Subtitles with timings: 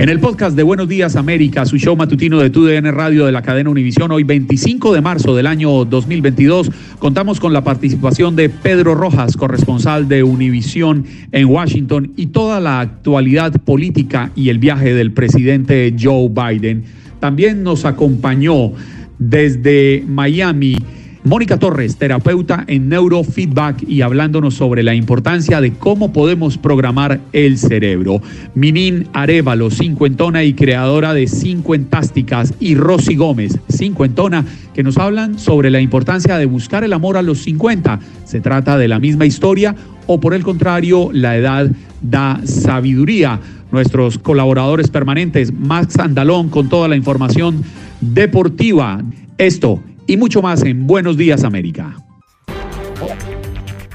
[0.00, 3.42] En el podcast de Buenos Días América, su show matutino de TUDN Radio de la
[3.42, 8.94] cadena Univisión, hoy 25 de marzo del año 2022, contamos con la participación de Pedro
[8.94, 15.12] Rojas, corresponsal de Univisión en Washington, y toda la actualidad política y el viaje del
[15.12, 16.84] presidente Joe Biden.
[17.20, 18.72] También nos acompañó
[19.18, 20.78] desde Miami.
[21.22, 27.58] Mónica Torres, terapeuta en neurofeedback y hablándonos sobre la importancia de cómo podemos programar el
[27.58, 28.22] cerebro.
[28.54, 35.70] Minin Arevalo, cincuentona y creadora de Cincuentásticas, y Rosy Gómez, cincuentona, que nos hablan sobre
[35.70, 38.00] la importancia de buscar el amor a los 50.
[38.24, 39.76] ¿Se trata de la misma historia
[40.06, 43.38] o por el contrario, la edad da sabiduría?
[43.72, 47.62] Nuestros colaboradores permanentes, Max Andalón con toda la información
[48.00, 49.02] deportiva.
[49.36, 49.80] Esto
[50.10, 51.94] y mucho más en Buenos Días América.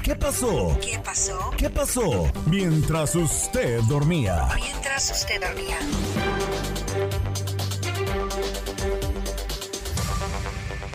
[0.02, 0.78] ¿Qué pasó?
[0.80, 1.50] ¿Qué pasó?
[1.58, 2.32] ¿Qué pasó?
[2.46, 4.48] Mientras usted dormía.
[4.56, 5.76] Mientras usted dormía.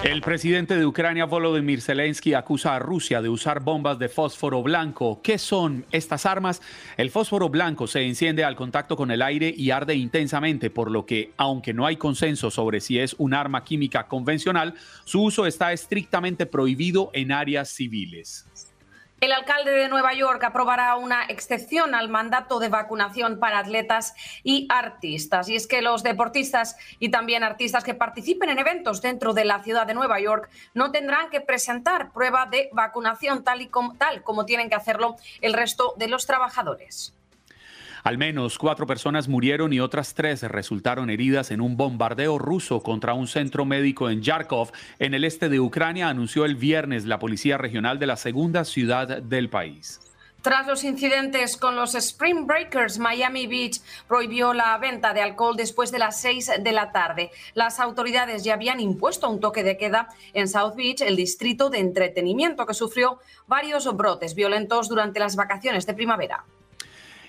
[0.03, 5.21] El presidente de Ucrania, Volodymyr Zelensky, acusa a Rusia de usar bombas de fósforo blanco.
[5.21, 6.59] ¿Qué son estas armas?
[6.97, 11.05] El fósforo blanco se enciende al contacto con el aire y arde intensamente, por lo
[11.05, 14.73] que, aunque no hay consenso sobre si es un arma química convencional,
[15.05, 18.47] su uso está estrictamente prohibido en áreas civiles.
[19.21, 24.65] El alcalde de Nueva York aprobará una excepción al mandato de vacunación para atletas y
[24.67, 25.47] artistas.
[25.47, 29.61] Y es que los deportistas y también artistas que participen en eventos dentro de la
[29.61, 34.23] ciudad de Nueva York no tendrán que presentar prueba de vacunación tal, y como, tal
[34.23, 37.13] como tienen que hacerlo el resto de los trabajadores.
[38.03, 43.13] Al menos cuatro personas murieron y otras tres resultaron heridas en un bombardeo ruso contra
[43.13, 47.57] un centro médico en Yarkov, en el este de Ucrania, anunció el viernes la Policía
[47.57, 49.99] Regional de la segunda ciudad del país.
[50.41, 55.91] Tras los incidentes con los Spring Breakers, Miami Beach prohibió la venta de alcohol después
[55.91, 57.29] de las 6 de la tarde.
[57.53, 61.77] Las autoridades ya habían impuesto un toque de queda en South Beach, el distrito de
[61.77, 66.43] entretenimiento que sufrió varios brotes violentos durante las vacaciones de primavera.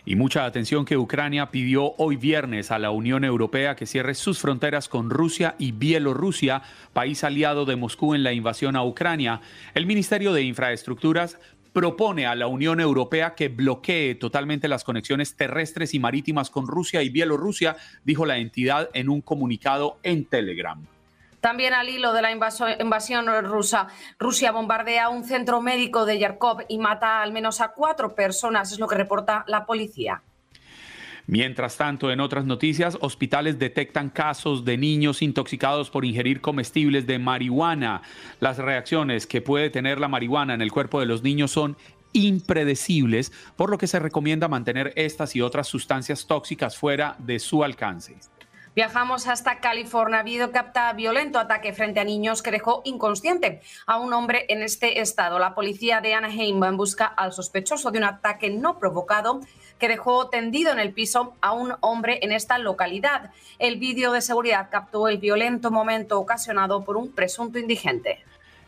[0.05, 4.41] Y mucha atención que Ucrania pidió hoy viernes a la Unión Europea que cierre sus
[4.41, 9.41] fronteras con Rusia y Bielorrusia, país aliado de Moscú en la invasión a Ucrania.
[9.75, 11.39] El Ministerio de Infraestructuras
[11.73, 17.03] propone a la Unión Europea que bloquee totalmente las conexiones terrestres y marítimas con Rusia
[17.03, 20.85] y Bielorrusia, dijo la entidad en un comunicado en Telegram.
[21.43, 26.79] También al hilo de la invasión rusa, Rusia bombardea un centro médico de Yarkov y
[26.79, 30.23] mata al menos a cuatro personas, es lo que reporta la policía.
[31.27, 37.19] Mientras tanto, en otras noticias, hospitales detectan casos de niños intoxicados por ingerir comestibles de
[37.19, 38.03] marihuana.
[38.39, 41.77] Las reacciones que puede tener la marihuana en el cuerpo de los niños son
[42.12, 47.65] impredecibles, por lo que se recomienda mantener estas y otras sustancias tóxicas fuera de su
[47.65, 48.15] alcance.
[48.75, 50.17] Viajamos hasta California.
[50.17, 54.63] Ha habido capta violento ataque frente a niños que dejó inconsciente a un hombre en
[54.63, 55.39] este estado.
[55.39, 59.41] La policía de Anaheim busca al sospechoso de un ataque no provocado
[59.79, 63.31] que dejó tendido en el piso a un hombre en esta localidad.
[63.59, 68.25] El vídeo de seguridad captó el violento momento ocasionado por un presunto indigente.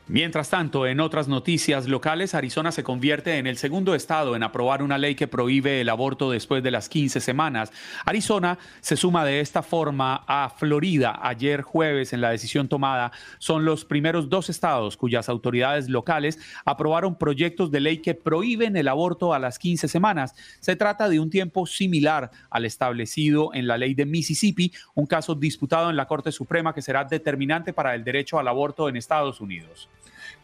[0.06, 4.82] Mientras tanto, en otras noticias locales, Arizona se convierte en el segundo estado en aprobar
[4.82, 7.72] una ley que prohíbe el aborto después de las 15 semanas.
[8.04, 11.18] Arizona se suma de esta forma a Florida.
[11.22, 17.16] Ayer jueves, en la decisión tomada, son los primeros dos estados cuyas autoridades locales aprobaron
[17.16, 20.34] proyectos de ley que prohíben el aborto a las 15 semanas.
[20.60, 25.34] Se trata de un tiempo similar al establecido en la ley de Mississippi, un caso
[25.34, 29.40] disputado en la Corte Suprema que será determinante para el derecho al aborto en Estados
[29.40, 29.88] Unidos.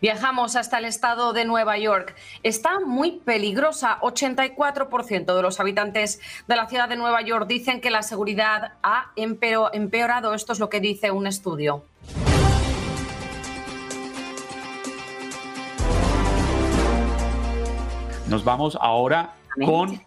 [0.01, 2.15] Viajamos hasta el estado de Nueva York.
[2.43, 3.99] Está muy peligrosa.
[4.01, 9.13] 84% de los habitantes de la ciudad de Nueva York dicen que la seguridad ha
[9.17, 10.35] empeorado.
[10.35, 11.85] Esto es lo que dice un estudio.
[18.29, 19.35] Nos vamos ahora
[19.65, 20.01] con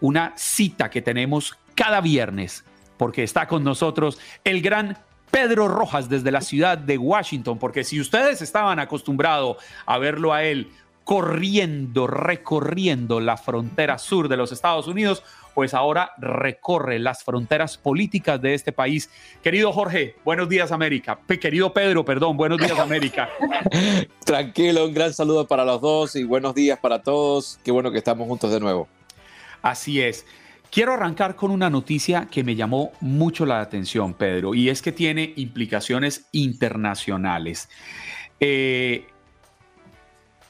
[0.00, 2.64] una cita que tenemos cada viernes,
[2.96, 4.96] porque está con nosotros el gran
[5.34, 10.44] Pedro Rojas desde la ciudad de Washington, porque si ustedes estaban acostumbrados a verlo a
[10.44, 10.70] él
[11.02, 18.40] corriendo, recorriendo la frontera sur de los Estados Unidos, pues ahora recorre las fronteras políticas
[18.40, 19.10] de este país.
[19.42, 21.18] Querido Jorge, buenos días América.
[21.40, 23.28] querido Pedro, perdón, buenos días América.
[24.24, 27.58] Tranquilo, un gran saludo para los dos y buenos días para todos.
[27.64, 28.86] Qué bueno que estamos juntos de nuevo.
[29.62, 30.24] Así es.
[30.74, 34.90] Quiero arrancar con una noticia que me llamó mucho la atención, Pedro, y es que
[34.90, 37.68] tiene implicaciones internacionales.
[38.40, 39.06] Eh,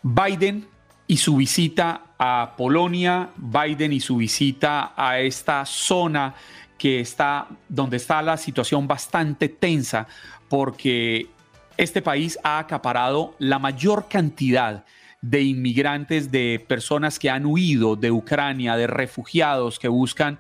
[0.03, 0.67] Biden
[1.07, 6.35] y su visita a Polonia, Biden y su visita a esta zona
[6.79, 10.07] que está donde está la situación bastante tensa
[10.49, 11.27] porque
[11.77, 18.11] este país ha acaparado la mayor cantidad de inmigrantes, de personas que han huido de
[18.11, 20.39] Ucrania, de refugiados que buscan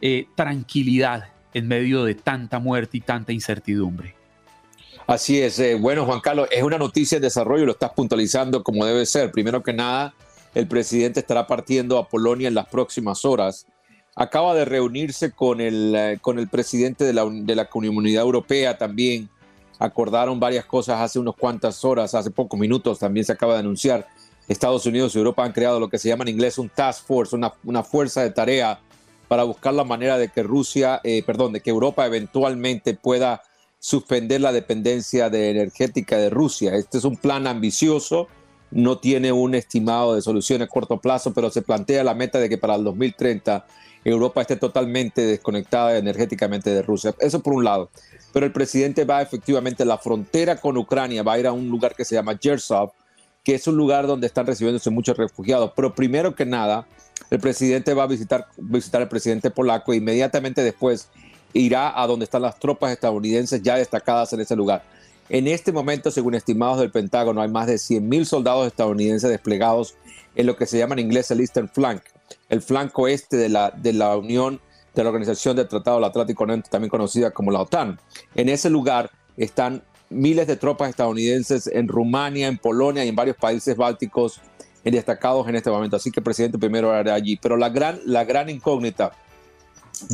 [0.00, 4.14] eh, tranquilidad en medio de tanta muerte y tanta incertidumbre.
[5.06, 5.58] Así es.
[5.58, 9.32] Eh, bueno, Juan Carlos, es una noticia de desarrollo, lo estás puntualizando como debe ser.
[9.32, 10.14] Primero que nada,
[10.54, 13.66] el presidente estará partiendo a Polonia en las próximas horas.
[14.14, 18.78] Acaba de reunirse con el, eh, con el presidente de la, de la Comunidad Europea
[18.78, 19.28] también.
[19.80, 24.06] Acordaron varias cosas hace unas cuantas horas, hace pocos minutos también se acaba de anunciar
[24.50, 27.36] Estados Unidos y Europa han creado lo que se llama en inglés un task force,
[27.36, 28.80] una, una fuerza de tarea
[29.28, 33.42] para buscar la manera de que Rusia, eh, perdón, de que Europa eventualmente pueda
[33.78, 36.74] suspender la dependencia de energética de Rusia.
[36.74, 38.26] Este es un plan ambicioso,
[38.72, 42.48] no tiene un estimado de solución a corto plazo, pero se plantea la meta de
[42.48, 43.64] que para el 2030
[44.04, 47.14] Europa esté totalmente desconectada energéticamente de Rusia.
[47.20, 47.88] Eso por un lado.
[48.32, 51.68] Pero el presidente va efectivamente a la frontera con Ucrania, va a ir a un
[51.68, 52.90] lugar que se llama Jersov,
[53.44, 55.72] que es un lugar donde están recibiéndose muchos refugiados.
[55.74, 56.86] Pero primero que nada,
[57.30, 61.08] el presidente va a visitar, visitar al presidente polaco e inmediatamente después
[61.52, 64.82] irá a donde están las tropas estadounidenses ya destacadas en ese lugar.
[65.28, 69.94] En este momento, según estimados del Pentágono, hay más de 100.000 soldados estadounidenses desplegados
[70.34, 72.02] en lo que se llama en inglés el Eastern Flank,
[72.48, 74.60] el flanco este de la, de la Unión
[74.94, 78.00] de la Organización del Tratado del Atlántico Norte, también conocida como la OTAN.
[78.34, 83.36] En ese lugar están miles de tropas estadounidenses en Rumania, en Polonia y en varios
[83.36, 84.40] países bálticos
[84.84, 85.96] destacados en este momento.
[85.96, 87.36] Así que el presidente primero hará allí.
[87.36, 89.12] Pero la gran, la gran incógnita,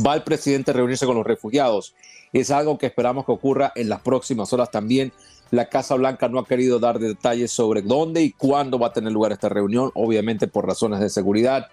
[0.05, 1.93] ¿va el presidente a reunirse con los refugiados?
[2.33, 5.13] Es algo que esperamos que ocurra en las próximas horas también.
[5.49, 9.13] La Casa Blanca no ha querido dar detalles sobre dónde y cuándo va a tener
[9.13, 11.67] lugar esta reunión, obviamente por razones de seguridad.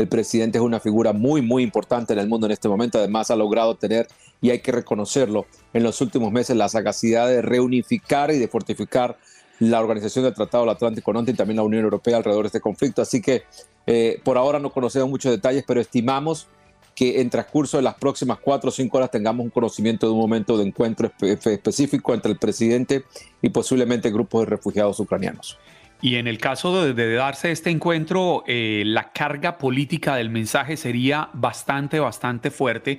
[0.00, 2.96] El presidente es una figura muy, muy importante en el mundo en este momento.
[2.96, 4.08] Además, ha logrado tener,
[4.40, 5.44] y hay que reconocerlo,
[5.74, 9.18] en los últimos meses la sagacidad de reunificar y de fortificar
[9.58, 12.60] la Organización del Tratado del Atlántico Norte y también la Unión Europea alrededor de este
[12.62, 13.02] conflicto.
[13.02, 13.42] Así que
[13.86, 16.48] eh, por ahora no conocemos muchos detalles, pero estimamos
[16.94, 20.18] que en transcurso de las próximas cuatro o cinco horas tengamos un conocimiento de un
[20.18, 23.04] momento de encuentro específico entre el presidente
[23.42, 25.58] y posiblemente grupos de refugiados ucranianos.
[26.02, 31.28] Y en el caso de, darse este encuentro, eh, la carga política del mensaje sería
[31.34, 32.98] bastante, bastante fuerte.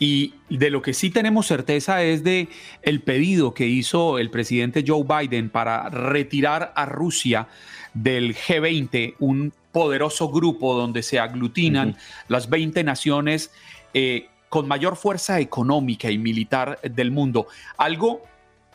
[0.00, 2.48] Y de lo que sí tenemos certeza es de
[2.82, 7.46] el pedido que hizo el presidente Joe Biden para retirar a Rusia
[7.94, 13.52] del G20, un poderoso grupo donde se aglutinan las 20 naciones
[13.94, 17.46] eh, con mayor fuerza económica y militar del mundo.
[17.78, 18.22] Algo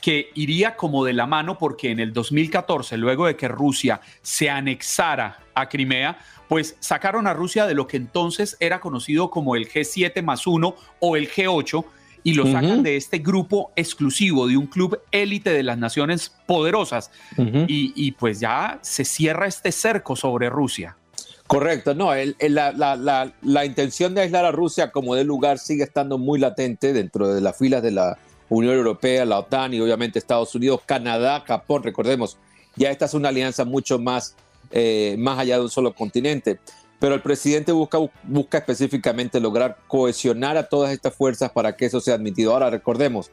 [0.05, 4.51] que iría como de la mano porque en el 2014, luego de que Rusia se
[4.51, 9.67] anexara a Crimea, pues sacaron a Rusia de lo que entonces era conocido como el
[9.67, 11.85] G7 más 1 o el G8
[12.21, 17.09] y lo sacan de este grupo exclusivo, de un club élite de las naciones poderosas.
[17.67, 20.97] y, pues ya se cierra este cerco sobre Rusia.
[21.47, 26.39] Correcto, no, la, la, intención de aislar a Rusia como de lugar sigue estando muy
[26.39, 30.81] latente dentro de las filas de la Unión Europea, la OTAN y obviamente Estados Unidos,
[30.85, 32.37] Canadá, Japón, recordemos,
[32.75, 34.35] ya esta es una alianza mucho más,
[34.71, 36.59] eh, más allá de un solo continente.
[36.99, 41.99] Pero el presidente busca, busca específicamente lograr cohesionar a todas estas fuerzas para que eso
[41.99, 42.53] sea admitido.
[42.53, 43.31] Ahora recordemos,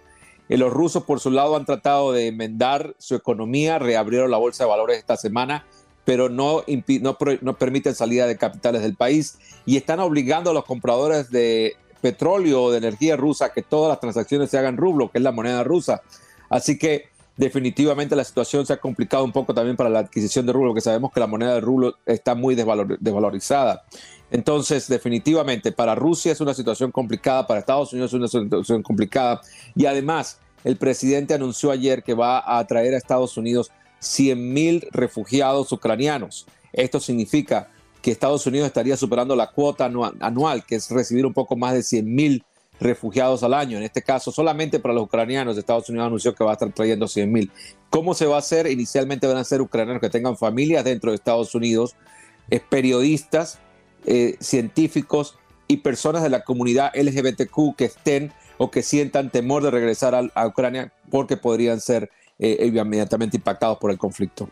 [0.49, 4.65] eh, los rusos por su lado han tratado de enmendar su economía, reabrieron la bolsa
[4.65, 5.65] de valores esta semana,
[6.05, 6.65] pero no,
[7.01, 11.77] no, no permiten salida de capitales del país y están obligando a los compradores de
[12.03, 15.33] petróleo o de energía rusa que todas las transacciones se hagan rublo, que es la
[15.33, 16.03] moneda rusa.
[16.51, 20.53] Así que definitivamente la situación se ha complicado un poco también para la adquisición de
[20.53, 23.85] rublo, porque sabemos que la moneda de rublo está muy desvalorizada.
[24.31, 29.41] Entonces, definitivamente, para Rusia es una situación complicada, para Estados Unidos es una situación complicada.
[29.75, 34.89] Y además, el presidente anunció ayer que va a traer a Estados Unidos 100 mil
[34.91, 36.47] refugiados ucranianos.
[36.73, 37.69] Esto significa
[38.03, 39.85] que Estados Unidos estaría superando la cuota
[40.21, 42.45] anual, que es recibir un poco más de 100 mil
[42.81, 43.79] refugiados al año.
[43.79, 47.07] En este caso, solamente para los ucranianos, Estados Unidos anunció que va a estar trayendo
[47.07, 47.51] 100 mil.
[47.91, 48.67] ¿Cómo se va a hacer?
[48.67, 51.95] Inicialmente van a ser ucranianos que tengan familias dentro de Estados Unidos,
[52.69, 53.61] periodistas,
[54.05, 59.71] eh, científicos y personas de la comunidad LGBTQ que estén o que sientan temor de
[59.71, 64.49] regresar a, Ucrania porque podrían ser eh, inmediatamente impactados por el conflicto.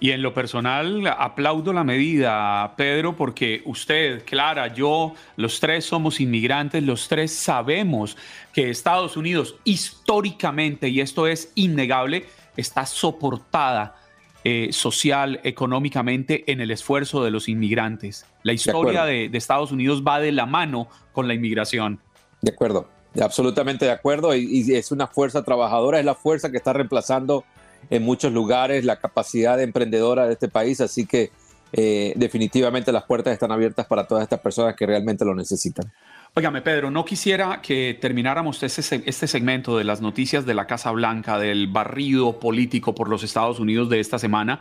[0.00, 6.20] Y en lo personal, aplaudo la medida, Pedro, porque usted, Clara, yo, los tres somos
[6.20, 8.16] inmigrantes, los tres sabemos
[8.52, 13.96] que Estados Unidos históricamente, y esto es innegable, está soportada
[14.42, 18.26] eh, social, económicamente en el esfuerzo de los inmigrantes.
[18.42, 21.98] La historia de, Estados Unidos va de la mano con la inmigración.
[22.42, 22.88] De acuerdo,
[23.22, 24.34] absolutamente de acuerdo.
[24.34, 27.44] y es una fuerza trabajadora, es la fuerza que está reemplazando
[27.90, 31.30] en muchos lugares la capacidad emprendedora de este país, así que
[31.72, 35.90] eh, definitivamente las puertas están abiertas para todas estas personas que realmente lo necesitan.
[36.36, 40.90] Óigame, Pedro, no quisiera que termináramos este, este segmento de las noticias de la Casa
[40.90, 44.60] Blanca, del barrido político por los Estados Unidos de esta semana,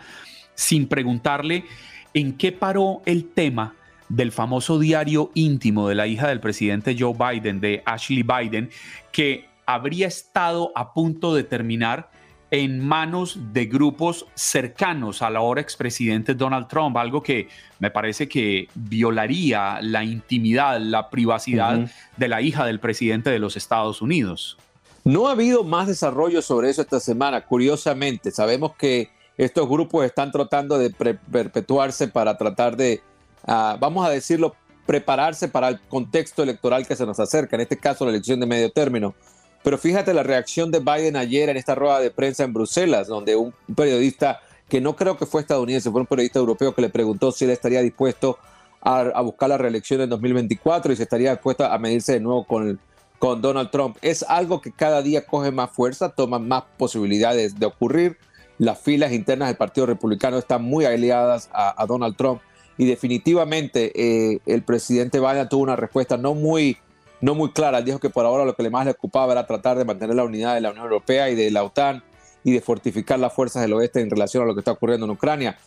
[0.56, 1.66] sin preguntarle
[2.14, 3.76] en qué paró el tema
[4.10, 8.70] del famoso diario íntimo de la hija del presidente Joe Biden, de Ashley Biden,
[9.12, 12.10] que habría estado a punto de terminar
[12.54, 17.48] en manos de grupos cercanos al ahora expresidente Donald Trump, algo que
[17.80, 23.58] me parece que violaría la intimidad, la privacidad de la hija del presidente de los
[23.58, 24.60] Estados Unidos.
[25.04, 28.30] No ha habido más desarrollo sobre eso esta semana, curiosamente.
[28.30, 33.02] Sabemos que estos grupos están tratando de perpetuarse para tratar de,
[33.48, 34.56] ah, vamos a decirlo,
[34.86, 38.46] prepararse para el contexto electoral que se nos acerca, en este caso la elección de
[38.46, 39.16] medio término.
[39.64, 43.36] Pero fíjate la reacción de Biden ayer en esta rueda de prensa en Bruselas, donde
[43.36, 47.32] un periodista que no creo que fue estadounidense, fue un periodista europeo que le preguntó
[47.32, 48.38] si él estaría dispuesto
[48.82, 52.80] a, buscar la reelección en 2024 y si estaría dispuesto a medirse de nuevo con,
[53.20, 53.98] con Donald Trump.
[54.02, 58.18] Es algo que cada día coge más fuerza, toma más posibilidades de ocurrir.
[58.58, 62.42] Las filas internas del Partido Republicano están muy aliadas a, Donald Trump
[62.78, 66.78] y definitivamente eh, el presidente Biden tuvo una respuesta no muy
[67.24, 67.82] no muy clara.
[67.82, 70.56] Dijo que por ahora lo que más le ocupaba era tratar de mantener la unidad
[70.56, 72.04] de la Unión Europea y de la OTAN
[72.44, 75.12] y de fortificar las fuerzas del oeste en relación a lo que está ocurriendo en
[75.14, 75.58] Ucrania.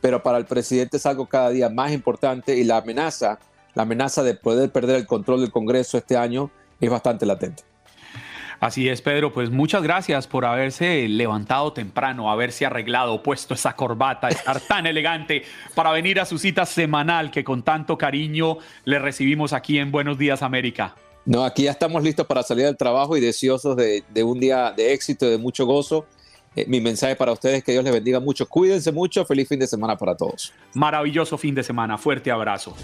[0.00, 3.38] Pero para el presidente es algo cada día más importante y la amenaza,
[3.74, 7.62] la amenaza de poder perder el control del Congreso este año es bastante latente.
[8.58, 9.32] Así es, Pedro.
[9.32, 15.44] Pues muchas gracias por haberse levantado temprano, haberse arreglado, puesto esa corbata, estar tan elegante
[15.76, 20.18] para venir a su cita semanal que con tanto cariño le recibimos aquí en Buenos
[20.18, 20.96] Días América.
[21.26, 24.92] No, aquí ya estamos listos para salir del trabajo y deseosos de, un día de
[24.92, 26.04] éxito y de mucho gozo.
[26.54, 28.46] Eh, mi mensaje para ustedes es que Dios les bendiga mucho.
[28.46, 29.24] Cuídense mucho.
[29.24, 30.52] Feliz fin de semana para todos.
[30.74, 31.96] Maravilloso fin de semana.
[31.96, 32.76] Fuerte abrazo.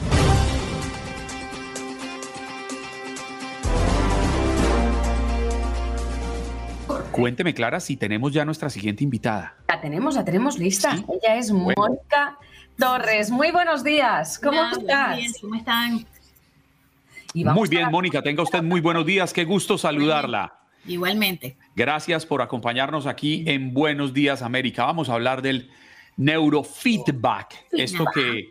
[7.12, 9.54] Cuénteme, Clara, si tenemos ya nuestra siguiente invitada.
[9.68, 10.92] La tenemos, la tenemos lista.
[10.92, 12.38] Ella es Mónica
[12.78, 13.30] Torres.
[13.30, 14.38] Muy buenos días.
[14.38, 15.18] ¿Cómo estás?
[15.42, 16.06] ¿Cómo están?
[17.34, 20.54] Muy bien, Mónica, tenga usted muy buenos días, qué gusto saludarla.
[20.87, 21.56] Igualmente.
[21.76, 24.84] Gracias por acompañarnos aquí en Buenos Días América.
[24.84, 25.70] Vamos a hablar del
[26.16, 28.50] neurofeedback, esto que,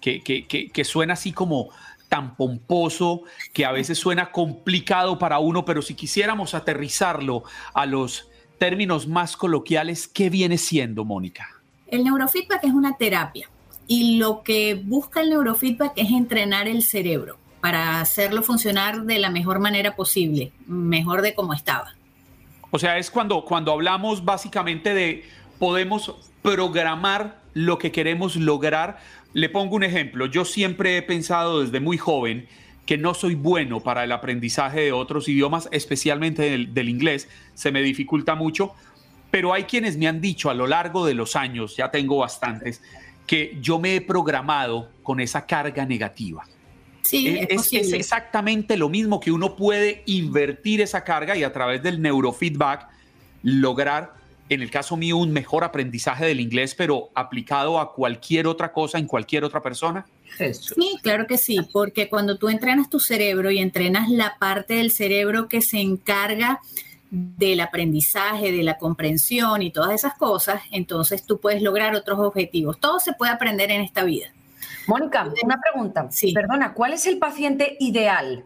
[0.00, 1.68] que, que, suena así como
[2.08, 7.42] tan pomposo, que a veces suena complicado para uno, pero si quisiéramos aterrizarlo
[7.74, 8.28] a los
[8.58, 11.48] términos más coloquiales, ¿qué viene siendo, Mónica?
[11.88, 13.50] El neurofeedback es una terapia
[13.86, 19.28] y lo que busca el neurofeedback es entrenar el cerebro para hacerlo funcionar de la
[19.28, 21.96] mejor manera posible, mejor de como estaba.
[22.70, 25.24] O sea, es cuando, cuando hablamos básicamente de
[25.58, 29.00] podemos programar lo que queremos lograr.
[29.32, 30.26] Le pongo un ejemplo.
[30.26, 32.46] Yo siempre he pensado desde muy joven
[32.86, 37.28] que no soy bueno para el aprendizaje de otros idiomas, especialmente del, del inglés.
[37.54, 38.76] Se me dificulta mucho
[39.28, 42.80] pero hay quienes me han dicho a lo largo de los años, ya tengo bastantes,
[43.26, 46.46] que yo me he programado con esa carga negativa.
[47.06, 51.52] Sí, es, es, es, exactamente lo mismo que uno puede invertir esa carga y a
[51.52, 52.88] través del neurofeedback
[53.42, 54.14] lograr,
[54.48, 58.98] en el caso mío, un mejor aprendizaje del inglés, pero aplicado a cualquier otra cosa
[58.98, 60.06] en cualquier otra persona.
[60.52, 64.90] Sí, claro que sí, porque cuando tú entrenas tu cerebro y entrenas la parte del
[64.90, 66.60] cerebro que se encarga
[67.10, 72.78] del aprendizaje, de la comprensión y todas esas cosas, entonces tú puedes lograr otros objetivos.
[72.80, 74.32] Todo se puede aprender en esta vida.
[74.86, 76.08] Mónica, una pregunta.
[76.10, 76.32] Sí.
[76.32, 78.44] Perdona, ¿cuál es el paciente ideal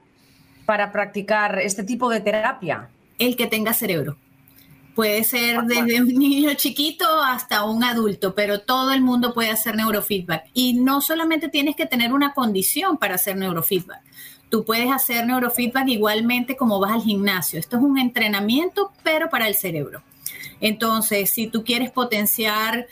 [0.66, 2.88] para practicar este tipo de terapia?
[3.18, 4.16] El que tenga cerebro.
[4.94, 9.76] Puede ser desde un niño chiquito hasta un adulto, pero todo el mundo puede hacer
[9.76, 10.46] neurofeedback.
[10.52, 14.02] Y no solamente tienes que tener una condición para hacer neurofeedback.
[14.50, 17.58] Tú puedes hacer neurofeedback igualmente como vas al gimnasio.
[17.58, 20.02] Esto es un entrenamiento, pero para el cerebro.
[20.60, 22.86] Entonces, si tú quieres potenciar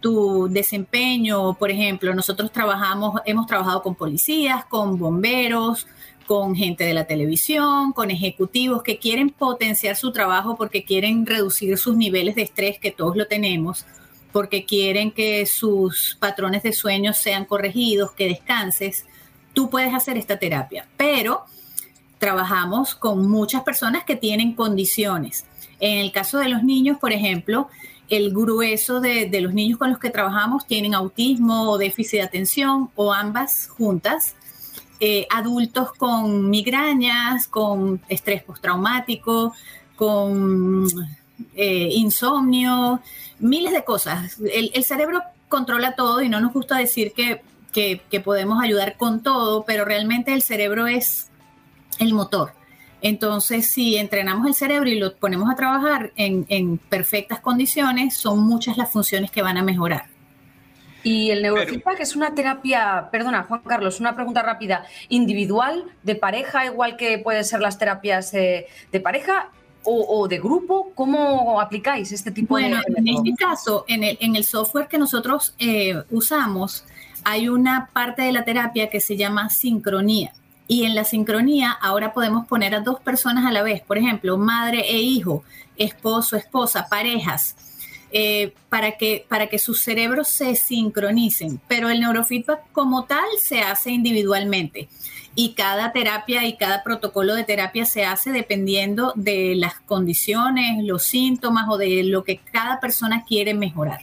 [0.00, 5.88] tu, desempeño, por ejemplo, nosotros trabajamos, hemos trabajado con policías, con bomberos,
[6.26, 11.76] con gente de la televisión, con ejecutivos que quieren potenciar su trabajo porque quieren reducir
[11.76, 13.84] sus niveles de estrés, que todos lo tenemos,
[14.30, 19.06] porque quieren que sus patrones de sueño sean corregidos, que descanses.
[19.54, 21.46] Tú puedes hacer esta terapia, pero
[22.18, 25.46] trabajamos con muchas personas que tienen condiciones.
[25.80, 27.68] En el caso de los niños, por ejemplo,
[28.12, 32.90] el grueso de, los niños con los que trabajamos tienen autismo o déficit de atención
[32.94, 34.34] o ambas juntas.
[35.00, 39.54] Eh, adultos con migrañas, con estrés postraumático,
[39.96, 40.86] con
[41.54, 43.00] eh, insomnio,
[43.38, 44.36] miles de cosas.
[44.52, 47.40] El, cerebro controla todo y no nos gusta decir que,
[47.72, 51.30] que podemos ayudar con todo, pero realmente el cerebro es
[51.98, 52.52] el motor.
[53.02, 58.38] Entonces, si entrenamos el cerebro y lo ponemos a trabajar en, en, perfectas condiciones, son
[58.44, 60.06] muchas las funciones que van a mejorar.
[61.02, 66.64] Y el neurofeedback es una terapia, perdona, Juan Carlos, una pregunta rápida, individual, de pareja,
[66.64, 69.50] igual que pueden ser las terapias eh, de pareja
[69.82, 70.92] o, o, de grupo.
[70.94, 72.82] ¿Cómo aplicáis este tipo bueno, de.?
[72.86, 76.84] Bueno, en este caso, en el, en el software que nosotros eh, usamos,
[77.24, 80.32] hay una parte de la terapia que se llama sincronía.
[80.68, 84.36] Y en la sincronía ahora podemos poner a dos personas a la vez, por ejemplo,
[84.38, 85.44] madre e hijo,
[85.76, 87.56] esposo, esposa, parejas,
[88.10, 91.60] eh, para, que, para que sus cerebros se sincronicen.
[91.68, 94.88] Pero el neurofeedback como tal se hace individualmente
[95.34, 101.04] y cada terapia y cada protocolo de terapia se hace dependiendo de las condiciones, los
[101.04, 104.00] síntomas o de lo que cada persona quiere mejorar.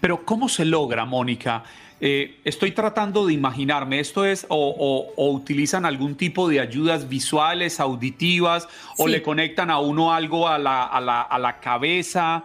[0.00, 1.64] Pero ¿cómo se logra, Mónica?
[2.00, 7.08] Eh, estoy tratando de imaginarme, ¿esto es o, o, o, utilizan algún tipo de ayudas
[7.08, 9.02] visuales, auditivas, sí.
[9.02, 12.44] o le conectan a uno algo a la, a la, a la cabeza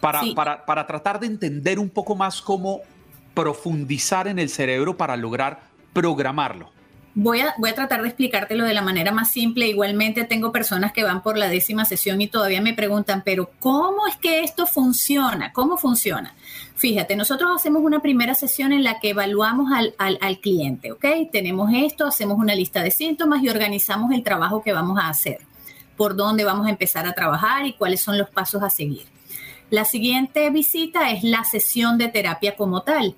[0.00, 0.34] para, sí.
[0.34, 2.80] para, para tratar de entender un poco más cómo
[3.34, 5.60] profundizar en el cerebro para lograr
[5.92, 6.73] programarlo?
[7.16, 9.68] Voy a, voy a, tratar de explicártelo de la manera más simple.
[9.68, 14.08] Igualmente tengo personas que van por la décima sesión y todavía me preguntan, pero ¿cómo
[14.08, 15.52] es que esto funciona?
[15.52, 16.34] ¿Cómo funciona?
[16.74, 21.04] Fíjate, nosotros hacemos una primera sesión en la que evaluamos al, al, cliente, ¿ok?
[21.30, 25.38] Tenemos esto, hacemos una lista de síntomas y organizamos el trabajo que vamos a hacer,
[25.96, 29.06] por dónde vamos a empezar a trabajar y cuáles son los pasos a seguir.
[29.70, 33.14] La siguiente visita es la sesión de terapia como tal.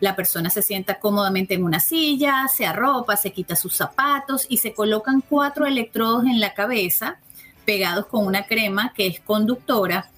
[0.00, 4.56] La persona se sienta cómodamente en una silla, se arropa, se quita sus zapatos y
[4.56, 7.18] se colocan cuatro electrodos en la cabeza
[7.66, 10.10] pegados con una crema que es conductora.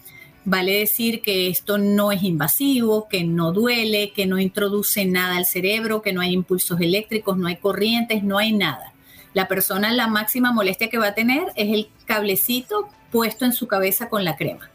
[0.45, 5.47] Vale decir que esto no es invasivo, que no duele, que no introduce nada al
[5.47, 8.93] cerebro, que no hay impulsos eléctricos, no hay corrientes, no hay nada.
[9.35, 13.67] La persona la máxima molestia que va a tener es el cablecito puesto en su
[13.67, 14.71] cabeza con la crema.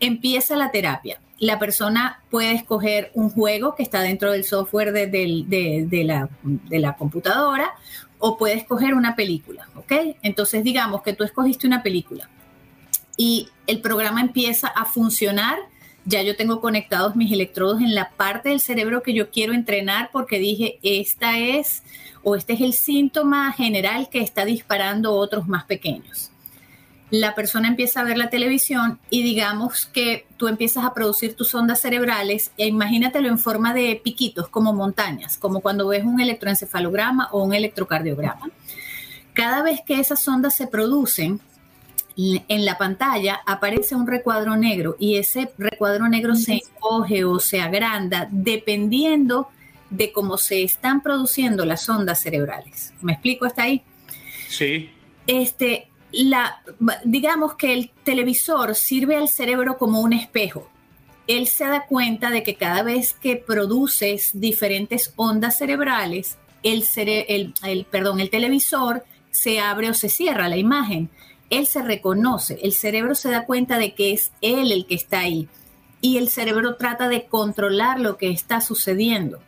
[0.00, 6.04] Empieza la terapia la persona puede escoger un juego que está dentro del software de,
[6.04, 6.28] la,
[6.70, 7.72] la computadora
[8.20, 9.92] o puede escoger una película, ¿ok?
[10.22, 12.30] Entonces digamos que tú escogiste una película
[13.16, 15.58] y el programa empieza a funcionar,
[16.04, 20.10] ya yo tengo conectados mis electrodos en la parte del cerebro que yo quiero entrenar
[20.12, 21.82] porque dije, esta es
[22.22, 26.31] o este es el síntoma general que está disparando otros más pequeños
[27.12, 31.54] la persona empieza a ver la televisión y digamos que tú empiezas a producir tus
[31.54, 37.28] ondas cerebrales e imagínatelo en forma de piquitos, como montañas, como cuando ves un electroencefalograma
[37.32, 38.48] o un electrocardiograma.
[39.34, 41.38] Cada vez que esas ondas se producen,
[42.16, 47.60] en la pantalla aparece un recuadro negro y ese recuadro negro se encoge o se
[47.60, 49.50] agranda dependiendo
[49.90, 52.94] de cómo se están produciendo las ondas cerebrales.
[53.02, 53.82] ¿Me explico hasta ahí?
[54.48, 54.90] Sí.
[55.26, 56.62] Este, la,
[57.04, 60.68] digamos que el televisor sirve al cerebro como un espejo.
[61.26, 66.84] Él se da cuenta de que cada vez que produces diferentes ondas cerebrales, el,
[67.64, 71.08] el, perdón, el televisor se abre o se cierra la imagen.
[71.48, 75.20] Él se reconoce, el cerebro se da cuenta de que es él el que está
[75.20, 75.48] ahí
[76.00, 79.38] y el cerebro trata de controlar lo que está sucediendo.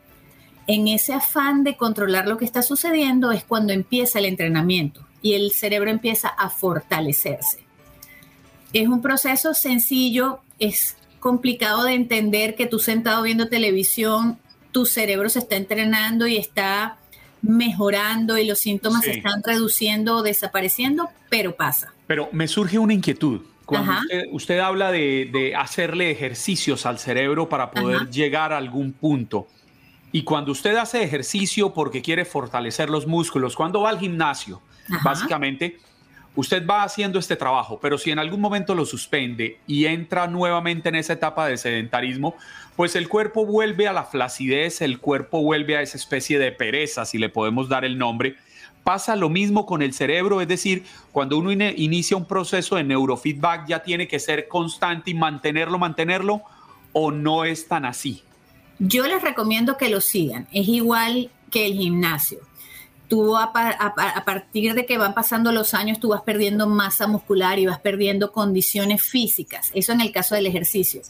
[0.67, 5.33] En ese afán de controlar lo que está sucediendo es cuando empieza el entrenamiento y
[5.33, 7.65] el cerebro empieza a fortalecerse.
[8.75, 14.39] Es un proceso sencillo, es complicado de entender que tú sentado viendo televisión,
[14.71, 16.99] tu cerebro se está entrenando y está
[17.41, 21.95] mejorando y los síntomas se están reduciendo o desapareciendo, pero pasa.
[22.07, 23.41] Pero me surge una inquietud.
[23.65, 23.95] Cuando
[24.31, 29.49] usted, habla de, hacerle ejercicios al cerebro para poder llegar a algún punto,
[30.13, 34.61] y cuando usted hace ejercicio porque quiere fortalecer los músculos, cuando va al gimnasio,
[35.03, 35.79] básicamente,
[36.35, 40.89] usted va haciendo este trabajo, pero si en algún momento lo suspende y entra nuevamente
[40.89, 42.35] en esa etapa de sedentarismo,
[42.77, 47.05] pues el cuerpo vuelve a la flacidez, el cuerpo vuelve a esa especie de pereza,
[47.05, 48.37] si le podemos dar el nombre,
[48.85, 53.67] Pasa lo mismo con el cerebro, es decir, cuando uno inicia un proceso de neurofeedback
[53.67, 56.43] ya tiene que ser constante y mantenerlo, mantenerlo,
[56.93, 58.23] o no es tan así.
[58.79, 62.41] Yo les recomiendo que lo sigan, es igual que el gimnasio.
[63.09, 67.59] Tú a, a, partir de que van pasando los años, tú vas perdiendo masa muscular
[67.59, 69.71] y vas perdiendo condiciones físicas.
[69.75, 71.03] Eso en el caso del ejercicio.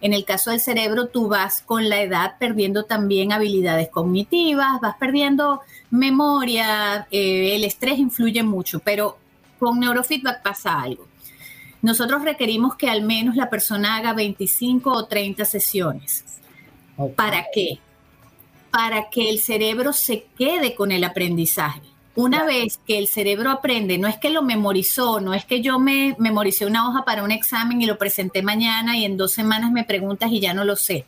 [0.00, 4.96] En el caso del cerebro, tú vas con la edad perdiendo también habilidades cognitivas, vas
[4.96, 5.60] perdiendo
[5.90, 9.18] memoria, eh, el estrés influye mucho, pero
[9.60, 11.06] con neurofeedback pasa algo.
[11.82, 16.24] Nosotros requerimos que al menos la persona haga 25 o 30 sesiones.
[17.16, 17.78] ¿Para qué?
[18.72, 21.82] Para que el cerebro se quede con el aprendizaje.
[22.14, 25.78] Una vez que el cerebro aprende, no es que lo memorizó, no es que yo
[25.78, 29.72] me memoricé una hoja para un examen y lo presenté mañana y en dos semanas
[29.72, 31.06] me preguntas y ya no lo sé.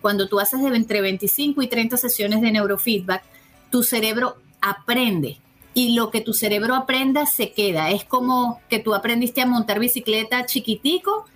[0.00, 3.22] Cuando tú haces de entre 25 y 30 sesiones de neurofeedback,
[3.70, 5.38] tu cerebro aprende
[5.74, 7.90] y lo que tu cerebro aprenda se queda.
[7.90, 11.26] Es como que tú aprendiste a montar bicicleta chiquitico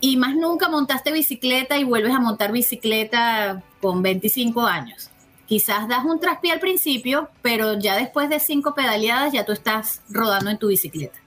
[0.00, 5.10] y más nunca montaste bicicleta y vuelves a montar bicicleta con 25 años
[5.46, 10.02] quizás das un traspié al principio, pero ya después de cinco pedaleadas ya tú estás
[10.10, 11.18] rodando en tu bicicleta.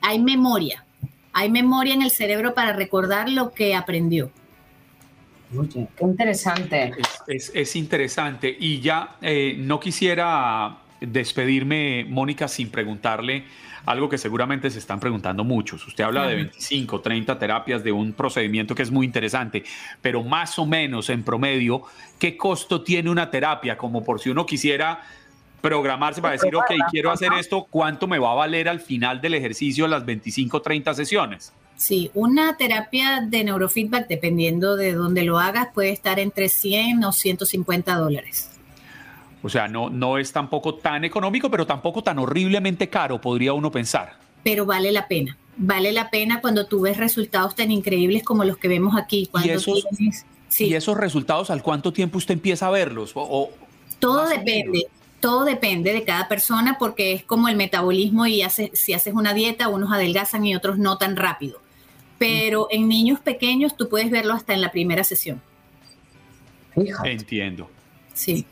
[0.00, 0.84] Hay memoria,
[1.32, 4.30] hay memoria en el cerebro para recordar lo que aprendió.
[5.56, 6.92] Oye, qué interesante.
[7.26, 8.54] Es, interesante.
[8.58, 13.44] Y ya eh, no quisiera despedirme, Mónica, sin preguntarle
[13.88, 15.86] algo que seguramente se están preguntando muchos.
[15.86, 19.64] Usted habla de 25, 30 terapias de un procedimiento que es muy interesante,
[20.02, 21.82] pero más o menos en promedio,
[22.18, 23.78] ¿qué costo tiene una terapia?
[23.78, 25.00] Como por si uno quisiera
[25.62, 29.34] programarse para decir, ok, quiero hacer esto, ¿cuánto me va a valer al final del
[29.34, 31.52] ejercicio las 25, 30 sesiones?
[31.76, 37.12] Sí, una terapia de neurofeedback, dependiendo de dónde lo hagas, puede estar entre 100 o
[37.12, 38.57] 150 dólares.
[39.42, 43.70] O sea, no, no es tampoco tan económico, pero tampoco tan horriblemente caro, podría uno
[43.70, 44.16] pensar.
[44.42, 45.36] Pero vale la pena.
[45.56, 49.28] Vale la pena cuando tú ves resultados tan increíbles como los que vemos aquí.
[49.44, 49.86] ¿Y, esos,
[50.58, 53.12] ¿Y esos resultados al cuánto tiempo usted empieza a verlos?
[53.14, 53.50] O,
[53.98, 54.86] todo depende.
[55.20, 59.34] Todo depende de cada persona porque es como el metabolismo y hace, si haces una
[59.34, 61.60] dieta, unos adelgazan y otros no tan rápido.
[62.18, 65.42] Pero en niños pequeños tú puedes verlo hasta en la primera sesión.
[67.04, 67.68] Entiendo.
[68.14, 68.46] Sí.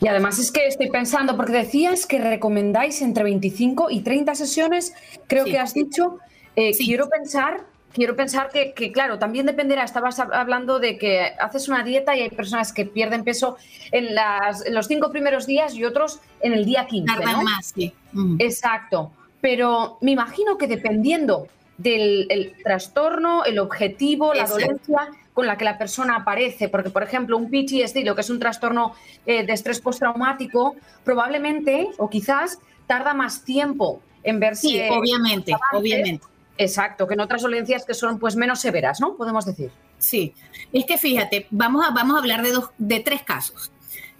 [0.00, 4.94] Y además es que estoy pensando, porque decías que recomendáis entre 25 y 30 sesiones,
[5.26, 6.18] creo que has dicho.
[6.54, 11.82] Eh, quiero pensar, quiero pensar que, claro, también dependerá, estabas hablando de que haces una
[11.82, 13.56] dieta y hay personas que pierden peso
[13.90, 17.14] en, las, los cinco primeros días y otros en el día 15.
[17.14, 17.92] Tardan más, sí.
[18.38, 19.12] Exacto.
[19.40, 21.46] Pero me imagino que dependiendo
[21.78, 27.36] del trastorno, el objetivo, la dolencia con la que la persona aparece, porque por ejemplo
[27.36, 28.94] un PTSD, lo que es un trastorno
[29.26, 34.68] eh, de estrés postraumático, probablemente o quizás tarda más tiempo en verse.
[34.68, 36.26] Sí, obviamente, obviamente.
[36.58, 39.14] Exacto, que en otras dolencias que son pues menos severas, ¿no?
[39.14, 39.70] Podemos decir.
[39.98, 40.32] Sí,
[40.72, 43.70] es que fíjate, vamos a, vamos a hablar de, dos, de tres casos.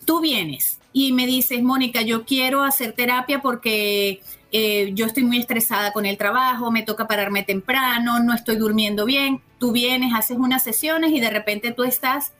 [0.04, 4.20] Tú vienes y me dices, Mónica, yo quiero hacer terapia porque
[4.52, 9.04] eh, yo estoy muy estresada con el trabajo, me toca pararme temprano, no estoy durmiendo
[9.04, 9.42] bien.
[9.58, 12.32] Tú vienes, haces unas sesiones y de repente tú estás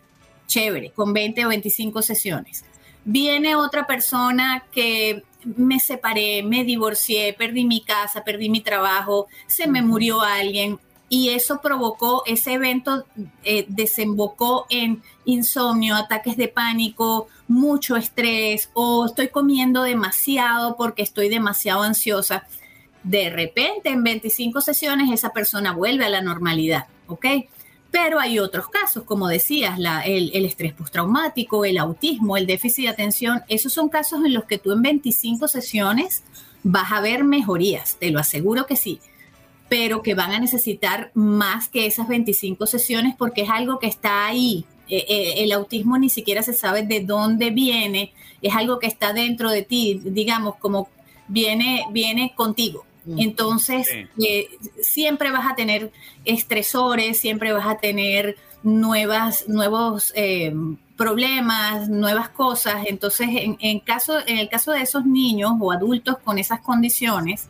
[0.47, 2.65] chévere, con 20 o 25 sesiones.
[3.05, 9.67] Viene otra persona que me separé, me divorcié, perdí mi casa, perdí mi trabajo, se
[9.67, 13.05] me murió alguien, y eso provocó, ese evento
[13.45, 21.29] eh, desembocó en insomnio, ataques de pánico, mucho estrés o estoy comiendo demasiado porque estoy
[21.29, 22.47] demasiado ansiosa.
[23.05, 27.27] De repente, en 25 sesiones, esa persona vuelve a la normalidad, ¿ok?
[27.93, 32.87] Pero hay otros casos, como decías, la, el, el, estrés postraumático, el autismo, el déficit
[32.87, 33.43] de atención.
[33.49, 36.25] Esos son casos en los que tú en 25 sesiones
[36.65, 39.01] vas a ver mejorías, te lo aseguro que sí,
[39.69, 44.27] pero que van a necesitar más que esas 25 sesiones porque es algo que está
[44.27, 44.65] ahí.
[44.89, 49.13] Eh, eh, el autismo ni siquiera se sabe de dónde viene, es algo que está
[49.13, 50.89] dentro de ti, digamos, como
[51.29, 52.85] viene, viene contigo.
[53.05, 53.21] Mm.
[53.21, 53.89] Entonces,
[54.25, 54.49] eh,
[54.81, 55.93] siempre vas a tener
[56.25, 60.53] estresores, siempre vas a tener nuevas, nuevos eh,
[60.97, 62.85] problemas, nuevas cosas.
[62.87, 67.49] Entonces, en, en, caso, en el caso de esos niños o adultos con esas condiciones,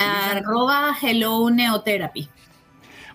[0.00, 2.28] Arroba Hello Neotherapy.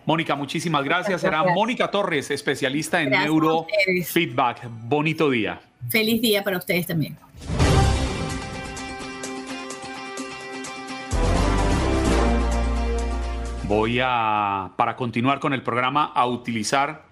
[0.06, 1.22] Mónica, muchísimas gracias.
[1.22, 4.68] Será Mónica Torres, especialista en neurofeedback.
[4.70, 5.62] Bonito día.
[5.90, 7.18] Feliz día para ustedes también.
[13.68, 17.06] Voy a, para continuar con el programa, a utilizar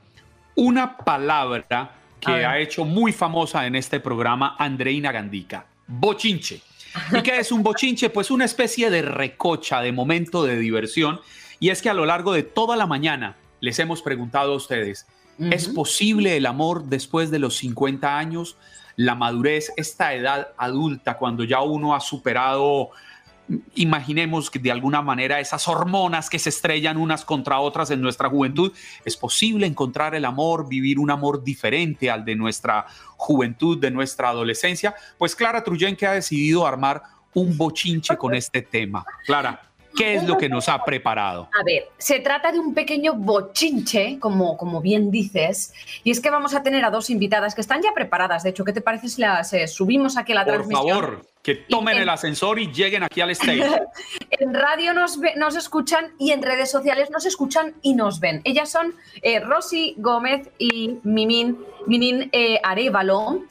[0.56, 6.62] una palabra que ha hecho muy famosa en este programa Andreina Gandica, bochinche.
[7.12, 8.10] ¿Y qué es un bochinche?
[8.10, 11.20] Pues una especie de recocha, de momento de diversión.
[11.60, 15.08] Y es que a lo largo de toda la mañana les hemos preguntado a ustedes,
[15.42, 15.54] uh -huh.
[15.54, 18.58] ¿es posible el amor después de los 50 años?
[18.96, 22.92] La madurez, esta edad adulta, cuando ya uno ha superado,
[23.76, 28.30] imaginemos que de alguna manera esas hormonas que se estrellan unas contra otras en nuestra
[28.30, 28.72] juventud,
[29.06, 32.86] ¿es posible encontrar el amor, vivir un amor diferente al de nuestra
[33.18, 34.96] juventud, de nuestra adolescencia?
[35.18, 37.02] Pues Clara Truyen que ha decidido armar
[37.34, 39.06] un bochinche con este tema.
[39.26, 39.62] Clara.
[39.96, 41.50] ¿Qué es lo que nos ha preparado?
[41.60, 45.74] A ver, se trata de un pequeño bochinche, como, como bien dices,
[46.04, 48.44] y es que vamos a tener a dos invitadas que están ya preparadas.
[48.44, 50.88] De hecho, ¿qué te parece si las eh, subimos aquí a la Por transmisión?
[50.88, 53.64] Por favor, que tomen en, el ascensor y lleguen aquí al stage.
[54.32, 58.42] en radio nos, ve, nos escuchan y en redes sociales nos escuchan y nos ven.
[58.44, 63.42] Ellas son eh, Rosy Gómez y Mimin, Minin eh, Arevalo.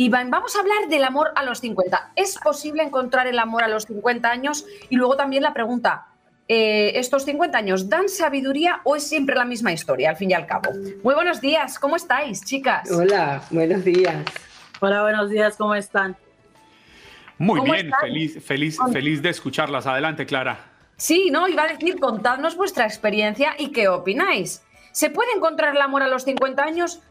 [0.00, 2.12] Y vamos a hablar del amor a los 50.
[2.16, 4.64] ¿Es posible encontrar el amor a los 50 años?
[4.88, 6.06] Y luego también la pregunta,
[6.48, 10.32] eh, ¿estos 50 años dan sabiduría o es siempre la misma historia, al fin y
[10.32, 10.70] al cabo?
[11.04, 12.90] Muy buenos días, ¿cómo estáis, chicas?
[12.90, 14.24] Hola, buenos días.
[14.80, 16.16] Hola, buenos días, ¿cómo están?
[17.36, 18.00] Muy bien, están?
[18.00, 19.86] feliz, feliz, feliz de escucharlas.
[19.86, 20.60] Adelante, Clara.
[20.96, 24.62] Sí, no, iba a decir, contadnos vuestra experiencia y qué opináis.
[24.92, 27.02] ¿Se puede encontrar el amor a los 50 años?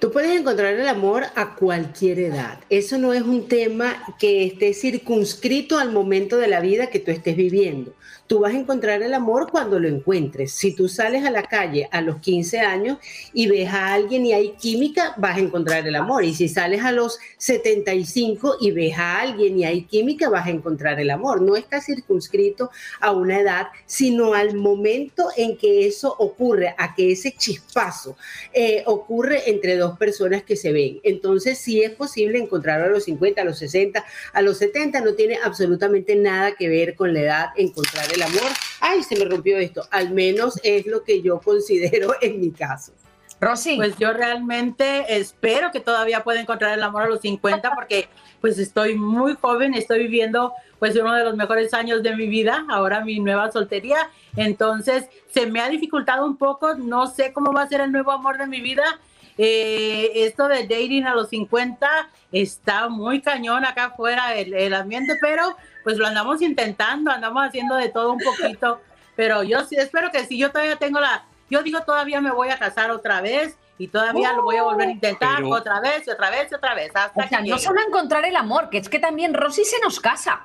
[0.00, 2.58] Tú puedes encontrar el amor a cualquier edad.
[2.70, 7.10] Eso no es un tema que esté circunscrito al momento de la vida que tú
[7.10, 7.92] estés viviendo.
[8.30, 10.52] Tú vas a encontrar el amor cuando lo encuentres.
[10.52, 12.98] Si tú sales a la calle a los 15 años
[13.32, 16.22] y ves a alguien y hay química, vas a encontrar el amor.
[16.22, 20.50] Y si sales a los 75 y ves a alguien y hay química, vas a
[20.50, 21.42] encontrar el amor.
[21.42, 27.10] No está circunscrito a una edad, sino al momento en que eso ocurre, a que
[27.10, 28.16] ese chispazo
[28.52, 31.00] eh, ocurre entre dos personas que se ven.
[31.02, 35.14] Entonces, sí es posible encontrarlo a los 50, a los 60, a los 70, no
[35.14, 38.50] tiene absolutamente nada que ver con la edad encontrar el amor.
[38.80, 39.86] Ay, se me rompió esto.
[39.90, 42.92] Al menos es lo que yo considero en mi caso.
[43.40, 43.76] Rosy.
[43.76, 48.08] Pues yo realmente espero que todavía pueda encontrar el amor a los 50 porque
[48.40, 52.64] pues estoy muy joven, estoy viviendo pues uno de los mejores años de mi vida,
[52.70, 57.62] ahora mi nueva soltería, entonces se me ha dificultado un poco, no sé cómo va
[57.62, 58.98] a ser el nuevo amor de mi vida,
[59.42, 65.16] eh, esto de dating a los 50 está muy cañón acá afuera el, el, ambiente,
[65.18, 68.82] pero pues lo andamos intentando, andamos haciendo de todo un poquito,
[69.16, 72.50] pero yo sí espero que si yo todavía tengo la, yo digo todavía me voy
[72.50, 75.48] a casar otra vez y todavía uh, lo voy a volver a intentar pero...
[75.48, 76.90] otra vez y otra vez y otra vez.
[76.94, 77.58] Hasta o sea, que no llegue.
[77.60, 80.42] solo encontrar el amor, que es que también Rosy se nos casa.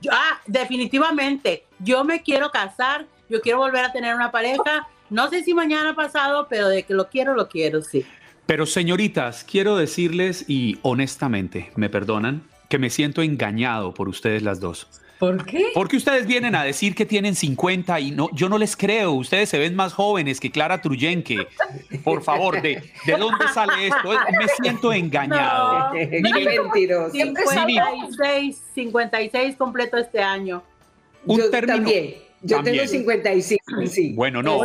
[0.00, 5.28] Yo, ah, definitivamente, yo me quiero casar, yo quiero volver a tener una pareja no
[5.30, 8.04] sé si mañana pasado, pero de que lo quiero, lo quiero, sí.
[8.46, 14.60] Pero señoritas, quiero decirles, y honestamente, me perdonan, que me siento engañado por ustedes las
[14.60, 14.86] dos.
[15.18, 15.66] ¿Por qué?
[15.74, 19.10] Porque ustedes vienen a decir que tienen 50 y no, yo no les creo.
[19.12, 21.44] Ustedes se ven más jóvenes que Clara Truyenque.
[22.04, 24.10] Por favor, ¿de, de dónde sale esto?
[24.38, 25.92] Me siento engañado.
[25.92, 27.10] No, mentiroso.
[27.10, 30.62] 56, 56 completo este año.
[31.26, 32.14] Un Yo término- también.
[32.42, 32.76] Yo También.
[32.76, 34.12] tengo 55, sí.
[34.12, 34.60] Bueno, no.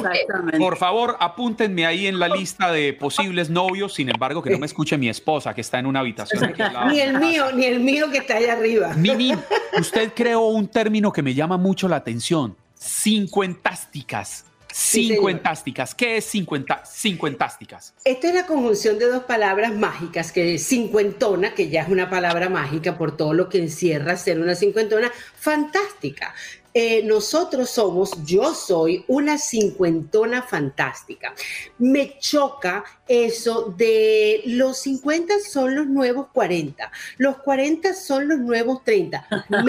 [0.59, 3.95] Por favor, apúntenme ahí en la lista de posibles novios.
[3.95, 6.43] Sin embargo, que no me escuche mi esposa, que está en una habitación.
[6.43, 6.89] aquí al lado.
[6.91, 8.93] Ni el mío, ni el mío que está allá arriba.
[8.93, 9.33] Mini,
[9.79, 12.55] usted creó un término que me llama mucho la atención.
[12.77, 14.45] Cincuentásticas.
[14.71, 15.09] Sí.
[15.09, 15.93] Cincuentásticas.
[15.93, 17.93] ¿Qué es cincuenta, cincuentásticas?
[18.03, 22.09] Esto es la conjunción de dos palabras mágicas, que es cincuentona, que ya es una
[22.09, 26.33] palabra mágica por todo lo que encierra ser una cincuentona, fantástica.
[26.73, 31.33] Eh, nosotros somos, yo soy una cincuentona fantástica.
[31.77, 38.83] Me choca eso de los 50 son los nuevos 40, los 40 son los nuevos
[38.83, 39.27] 30.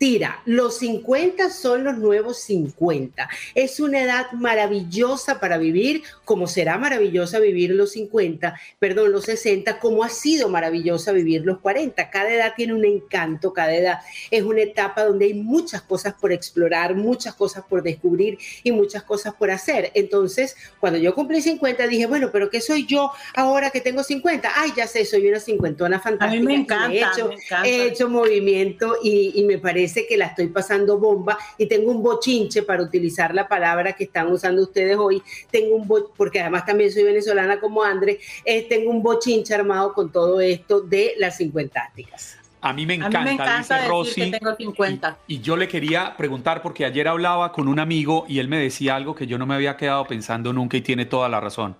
[0.00, 3.28] Mentira, los 50 son los nuevos 50.
[3.56, 9.80] Es una edad maravillosa para vivir, como será maravillosa vivir los 50, perdón, los 60,
[9.80, 12.10] como ha sido maravillosa vivir los 40.
[12.10, 13.98] Cada edad tiene un encanto, cada edad
[14.30, 19.02] es una etapa donde hay muchas cosas por explorar, muchas cosas por descubrir y muchas
[19.02, 19.90] cosas por hacer.
[19.94, 24.48] Entonces, cuando yo cumplí 50, dije, bueno, pero ¿qué soy yo ahora que tengo 50?
[24.54, 26.44] Ay, ya sé, soy una cincuentona fantástica.
[26.44, 27.68] me y encanta, He hecho, me encanta.
[27.68, 32.02] he hecho movimiento y, y me parece que la estoy pasando bomba y tengo un
[32.02, 35.22] bochinche para utilizar la palabra que están usando ustedes hoy.
[35.50, 39.92] Tengo un bo- porque además también soy venezolana como André, eh, tengo un bochinche armado
[39.92, 42.36] con todo esto de las cincuentásticas.
[42.60, 44.20] A mí me A mí encanta, me encanta dice decir Rosy.
[44.32, 45.18] que tengo 50.
[45.28, 48.96] Y yo le quería preguntar, porque ayer hablaba con un amigo y él me decía
[48.96, 51.76] algo que yo no me había quedado pensando nunca y tiene toda la razón.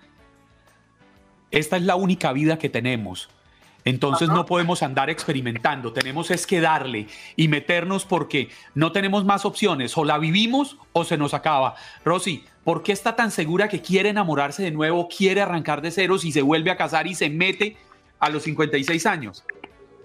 [1.50, 3.28] Esta es la única vida que tenemos.
[3.88, 9.46] Entonces no podemos andar experimentando, tenemos es que darle y meternos porque no tenemos más
[9.46, 11.74] opciones, o la vivimos o se nos acaba.
[12.04, 16.26] Rosy, ¿por qué está tan segura que quiere enamorarse de nuevo, quiere arrancar de ceros
[16.26, 17.78] y se vuelve a casar y se mete
[18.18, 19.42] a los 56 años?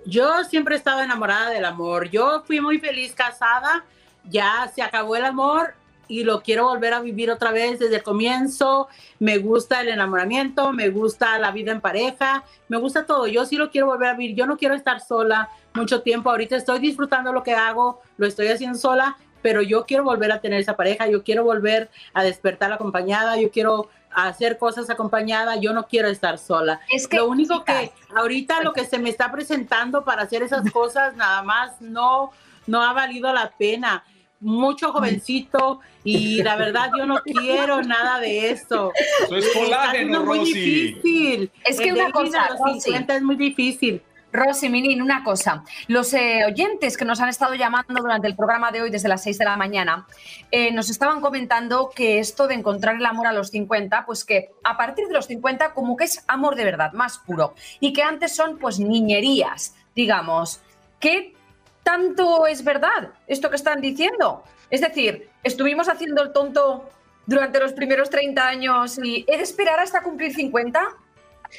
[0.05, 2.09] Yo siempre he estado enamorada del amor.
[2.09, 3.83] Yo fui muy feliz casada,
[4.23, 5.75] ya se acabó el amor
[6.07, 8.87] y lo quiero volver a vivir otra vez desde el comienzo.
[9.19, 13.27] Me gusta el enamoramiento, me gusta la vida en pareja, me gusta todo.
[13.27, 14.35] Yo sí lo quiero volver a vivir.
[14.35, 16.29] Yo no quiero estar sola mucho tiempo.
[16.29, 20.39] Ahorita estoy disfrutando lo que hago, lo estoy haciendo sola, pero yo quiero volver a
[20.39, 25.73] tener esa pareja, yo quiero volver a despertar acompañada, yo quiero hacer cosas acompañada, yo
[25.73, 26.79] no quiero estar sola.
[26.91, 30.69] Es que, lo único que ahorita lo que se me está presentando para hacer esas
[30.71, 32.31] cosas nada más no
[32.67, 34.03] no ha valido la pena.
[34.43, 38.91] Mucho jovencito y la verdad yo no quiero nada de esto.
[39.23, 40.53] Eso es colágeno, muy Rosy.
[40.53, 41.51] difícil.
[41.65, 42.81] Es que El una cosa, a los Rosy.
[42.81, 44.01] 50 es muy difícil.
[44.33, 45.63] Rosy, Minin, una cosa.
[45.87, 49.21] Los eh, oyentes que nos han estado llamando durante el programa de hoy desde las
[49.23, 50.07] 6 de la mañana
[50.49, 54.49] eh, nos estaban comentando que esto de encontrar el amor a los 50, pues que
[54.63, 57.53] a partir de los 50 como que es amor de verdad, más puro.
[57.79, 60.61] Y que antes son pues niñerías, digamos.
[60.99, 61.35] ¿Qué
[61.83, 64.43] tanto es verdad esto que están diciendo?
[64.69, 66.89] Es decir, estuvimos haciendo el tonto
[67.25, 70.97] durante los primeros 30 años y he de esperar hasta cumplir 50.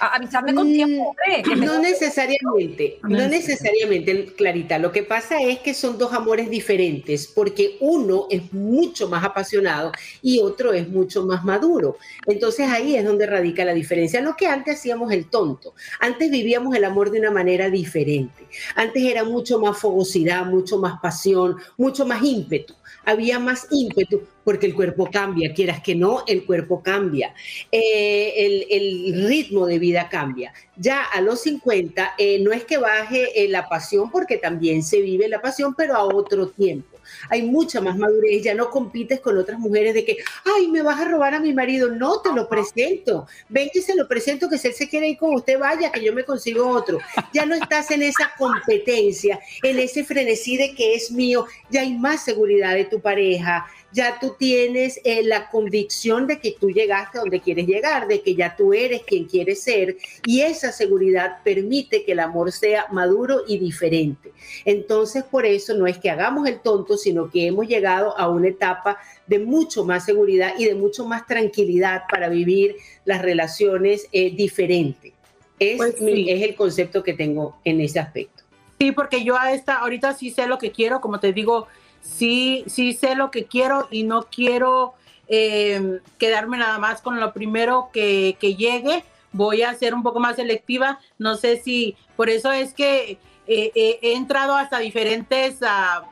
[0.01, 1.43] A- Avisadme con tiempo, hombre.
[1.43, 4.79] que me- Mm, No necesariamente, no necesariamente, Clarita.
[4.79, 9.93] Lo que pasa es que son dos amores diferentes, porque uno es mucho más apasionado
[10.23, 11.97] y otro es mucho más maduro.
[12.27, 14.21] Entonces ahí es donde radica la diferencia.
[14.21, 18.45] No que antes hacíamos el tonto, antes vivíamos el amor de una manera diferente.
[18.77, 22.75] Antes era mucho más fogosidad, mucho más pasión, mucho más ímpetu.
[23.05, 27.35] Había más ímpetu porque el cuerpo cambia, quieras que no, el cuerpo cambia.
[27.73, 30.53] Eh, el, ritmo de vida cambia.
[30.77, 35.01] Ya a los 50 eh, no es que baje eh, la pasión, porque también se
[35.01, 36.94] vive la pasión, pero a otro tiempo.
[37.31, 41.01] Hay mucha más madurez, ya no compites con otras mujeres de que, ay, me vas
[41.01, 41.91] a robar a mi marido.
[41.91, 43.27] No, te lo presento.
[43.49, 46.03] Ven que se lo presento, que si él se quiere ir con usted, vaya, que
[46.03, 46.99] yo me consigo otro.
[47.33, 51.47] Ya no estás en esa competencia, en ese frenesí de que es mío.
[51.71, 56.57] Ya hay más seguridad de tu pareja, ya tú tienes eh, la convicción de que
[56.59, 60.41] tú llegaste a donde quieres llegar, de que ya tú eres quien quieres ser y
[60.41, 64.33] esa seguridad permite que el amor sea maduro y diferente.
[64.65, 68.49] Entonces, por eso no es que hagamos el tonto, sino que hemos llegado a una
[68.49, 74.31] etapa de mucho más seguridad y de mucho más tranquilidad para vivir las relaciones eh,
[74.35, 75.13] diferentes.
[75.59, 76.31] Es, Pues mi- sí.
[76.31, 78.43] es el concepto que tengo en ese aspecto.
[78.79, 81.69] Sí, porque yo a esta, ahorita sí sé lo que quiero, como te digo,
[82.03, 84.95] sí, sí sé lo que quiero y no quiero
[85.29, 89.05] eh, quedarme nada más con lo primero que, que llegue.
[89.33, 91.01] Voy a ser un poco más selectiva.
[91.19, 93.13] No sé si, por eso es que
[93.47, 96.05] eh, eh, he entrado hasta diferentes ah,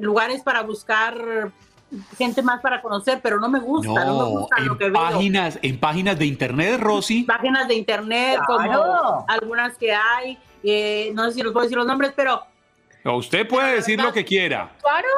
[0.00, 1.52] lugares para buscar
[2.16, 5.02] gente más para conocer, pero no me gusta, no, me gusta lo que en veo.
[5.02, 7.24] páginas, en páginas de internet, Rosy.
[7.24, 8.82] Páginas de internet, Claro.
[8.82, 12.42] como algunas que hay, eh, no sé si los puedo decir los nombres, pero
[13.02, 14.72] Usted puede decir lo que quiera.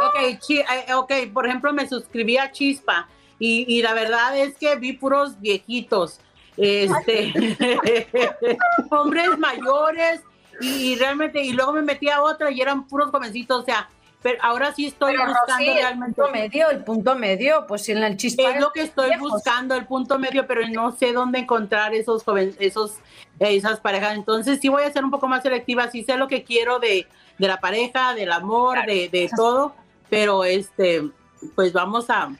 [0.06, 3.08] Ok, chi- eh, ok, por ejemplo, me suscribí a Chispa
[3.40, 6.20] y, y la verdad es que vi puros viejitos,
[6.56, 7.32] este,
[8.90, 10.20] hombres mayores
[10.60, 13.88] y, y realmente, y luego me metí a otra y eran puros jovencitos, o sea,
[14.22, 16.14] pero ahora sí estoy Pero, buscando Rosy, el realmente.
[16.22, 18.50] punto medio, el punto medio, pues en el chispa.
[18.50, 22.56] Es lo que estoy buscando, el punto medio, pero no sé dónde encontrar esos jóvenes,
[22.58, 22.92] esos,
[23.40, 24.14] eh, esas parejas.
[24.14, 27.06] Entonces sí voy a ser un poco más selectiva, sí sé lo que quiero de,
[27.38, 29.74] de la pareja, del amor, de, de todo,
[30.08, 31.10] pero este,
[31.54, 32.30] pues vamos a,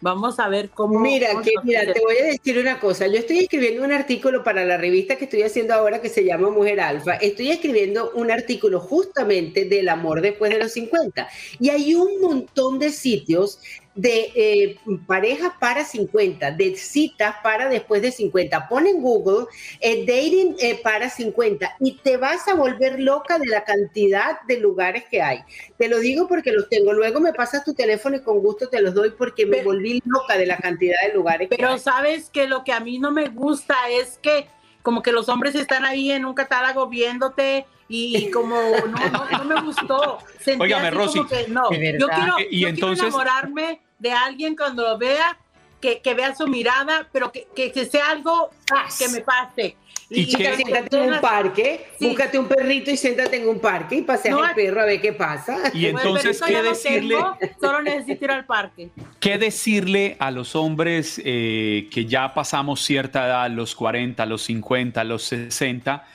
[0.00, 0.98] vamos a ver cómo.
[1.00, 3.06] Mira, que, mira, te voy a decir una cosa.
[3.06, 6.50] Yo estoy escribiendo un artículo para la revista que estoy haciendo ahora que se llama
[6.50, 7.14] Mujer Alfa.
[7.14, 11.28] Estoy escribiendo un artículo justamente del amor después de los 50.
[11.60, 13.60] Y hay un montón de sitios
[13.98, 14.78] de eh,
[15.08, 18.68] parejas para 50, de citas para después de 50.
[18.68, 19.46] Pon en Google
[19.80, 24.60] eh, dating eh, para 50 y te vas a volver loca de la cantidad de
[24.60, 25.40] lugares que hay.
[25.76, 26.92] Te lo digo porque los tengo.
[26.92, 30.38] Luego me pasas tu teléfono y con gusto te los doy porque me volví loca
[30.38, 31.78] de la cantidad de lugares que Pero hay.
[31.80, 34.46] sabes que lo que a mí no me gusta es que
[34.82, 39.44] como que los hombres están ahí en un catálogo viéndote y, como no, no, no
[39.44, 40.18] me gustó.
[40.38, 41.78] Sentí Óigame, así Rosy, como que no, yo
[42.08, 45.38] quiero, Y yo entonces- quiero enamorarme de alguien cuando lo vea,
[45.80, 48.50] que, que vea su mirada, pero que, que, que sea algo
[48.98, 49.76] que me pase.
[50.10, 54.02] Y, que siéntate en un parque, búscate un perrito y siéntate en un parque y
[54.02, 55.70] paseas No, el perro a ver qué pasa.
[55.74, 57.16] Y entonces, ¿qué decirle?
[57.16, 58.88] tengo, solo necesito ir al parque.
[59.20, 65.04] ¿Qué decirle a los hombres eh, que ya pasamos cierta edad, los 40, los 50,
[65.04, 66.06] los 60,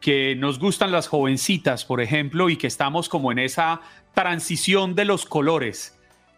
[0.00, 3.80] que nos gustan las jovencitas, por ejemplo, y que estamos como en esa
[4.14, 5.99] transición de los colores,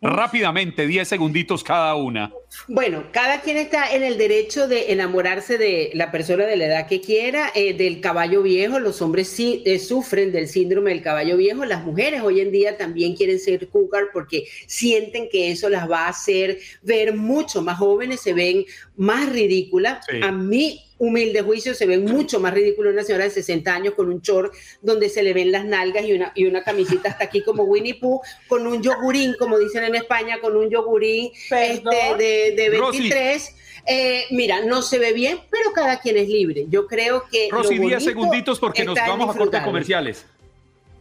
[0.00, 2.32] Rápidamente, 10 segunditos cada una.
[2.68, 6.86] Bueno, cada quien está en el derecho de enamorarse de la persona de la edad
[6.86, 8.78] que quiera, eh, del caballo viejo.
[8.78, 11.64] Los hombres sí eh, sufren del síndrome del caballo viejo.
[11.64, 16.06] Las mujeres hoy en día también quieren ser cougar porque sienten que eso las va
[16.06, 18.64] a hacer ver mucho más jóvenes, se ven
[18.96, 20.06] más ridículas.
[20.08, 20.20] Sí.
[20.22, 24.08] A mí humilde juicio se ven mucho más ridículo una señora de 60 años con
[24.08, 27.42] un short donde se le ven las nalgas y una, y una camisita hasta aquí
[27.42, 32.54] como Winnie Pooh, con un yogurín, como dicen en España, con un yogurín este, de,
[32.56, 32.98] de Rosy.
[32.98, 33.54] 23.
[33.90, 36.66] Eh, mira, no se ve bien, pero cada quien es libre.
[36.68, 37.48] Yo creo que...
[37.50, 39.66] Rosy, 10 bonito segunditos porque nos vamos a corte disfrutarlo.
[39.66, 40.26] comerciales.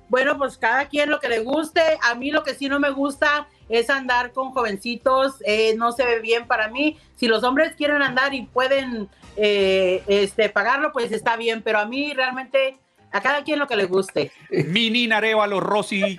[0.09, 1.81] Bueno, pues cada quien lo que le guste.
[2.03, 5.35] A mí lo que sí no me gusta es andar con jovencitos.
[5.45, 6.97] eh, no se ve bien para mí.
[7.15, 11.61] Si los hombres quieren andar y pueden eh, este, pagarlo, pues está bien.
[11.61, 12.77] Pero a mí realmente,
[13.11, 14.31] a cada quien lo que le guste.
[14.49, 16.15] Mini Arevalo, Rosy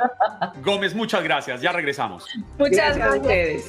[0.63, 1.61] Gómez, muchas gracias.
[1.61, 2.27] Ya regresamos.
[2.59, 3.69] Muchas Gracias a ustedes.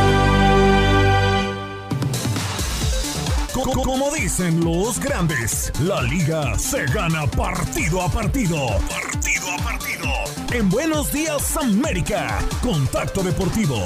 [3.53, 8.55] Co- co- Como dicen los grandes, la liga se gana partido a partido.
[8.89, 10.07] Partido a partido.
[10.53, 13.83] En Buenos Días América, Contacto Deportivo.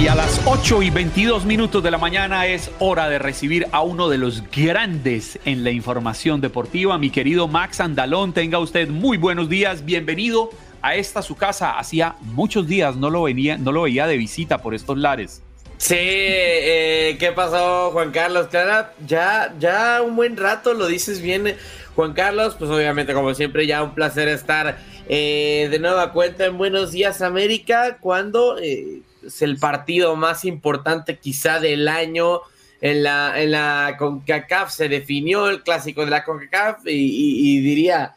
[0.00, 3.82] Y a las 8 y 22 minutos de la mañana es hora de recibir a
[3.82, 8.32] uno de los grandes en la información deportiva, mi querido Max Andalón.
[8.32, 10.50] Tenga usted muy buenos días, bienvenido
[10.82, 11.78] a esta su casa.
[11.78, 15.42] Hacía muchos días no lo, venía, no lo veía de visita por estos lares.
[15.78, 18.48] Sí, eh, ¿qué pasó, Juan Carlos?
[18.48, 21.56] Claro, ya, ya un buen rato lo dices bien,
[21.94, 22.56] Juan Carlos.
[22.58, 27.22] Pues obviamente, como siempre, ya un placer estar eh, de nueva cuenta en Buenos Días
[27.22, 32.40] América, cuando eh, es el partido más importante quizá del año
[32.80, 34.72] en la, en la CONCACAF.
[34.72, 38.16] Se definió el clásico de la CONCACAF y diría,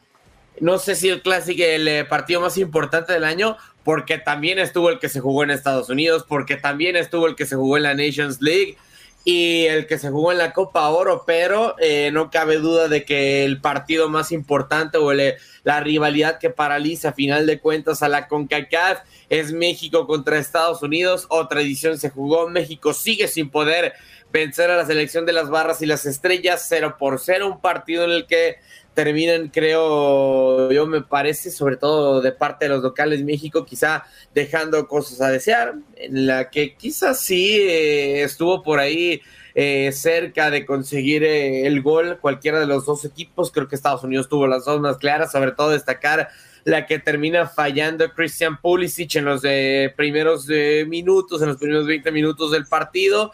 [0.61, 4.89] no sé si el clásico, el eh, partido más importante del año, porque también estuvo
[4.89, 7.83] el que se jugó en Estados Unidos, porque también estuvo el que se jugó en
[7.83, 8.77] la Nations League
[9.23, 13.05] y el que se jugó en la Copa Oro, pero eh, no cabe duda de
[13.05, 18.07] que el partido más importante o la rivalidad que paraliza a final de cuentas a
[18.07, 18.99] la CONCACAF
[19.29, 21.25] es México contra Estados Unidos.
[21.29, 23.93] Otra edición se jugó, México sigue sin poder
[24.31, 28.05] vencer a la selección de las barras y las estrellas 0 por 0, un partido
[28.05, 28.57] en el que
[28.93, 34.87] terminan, creo yo, me parece, sobre todo de parte de los locales México, quizá dejando
[34.87, 39.21] cosas a desear, en la que quizás sí eh, estuvo por ahí
[39.55, 43.51] eh, cerca de conseguir eh, el gol cualquiera de los dos equipos.
[43.51, 46.29] Creo que Estados Unidos tuvo las dos más claras, sobre todo destacar
[46.63, 49.41] la que termina fallando Christian Pulisic en los
[49.95, 50.47] primeros
[50.87, 53.31] minutos, en los primeros 20 minutos del partido.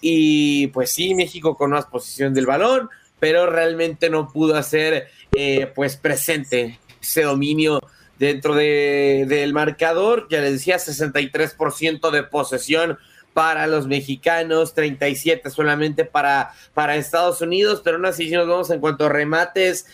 [0.00, 2.88] Y pues sí, México con más posición del balón,
[3.20, 7.80] pero realmente no pudo hacer eh, pues presente ese dominio
[8.18, 10.26] dentro de, del marcador.
[10.30, 12.98] Ya les decía, 63% de posesión
[13.32, 18.70] para los mexicanos, 37 solamente para, para Estados Unidos, pero aún así si nos vamos
[18.70, 19.86] en cuanto a remates,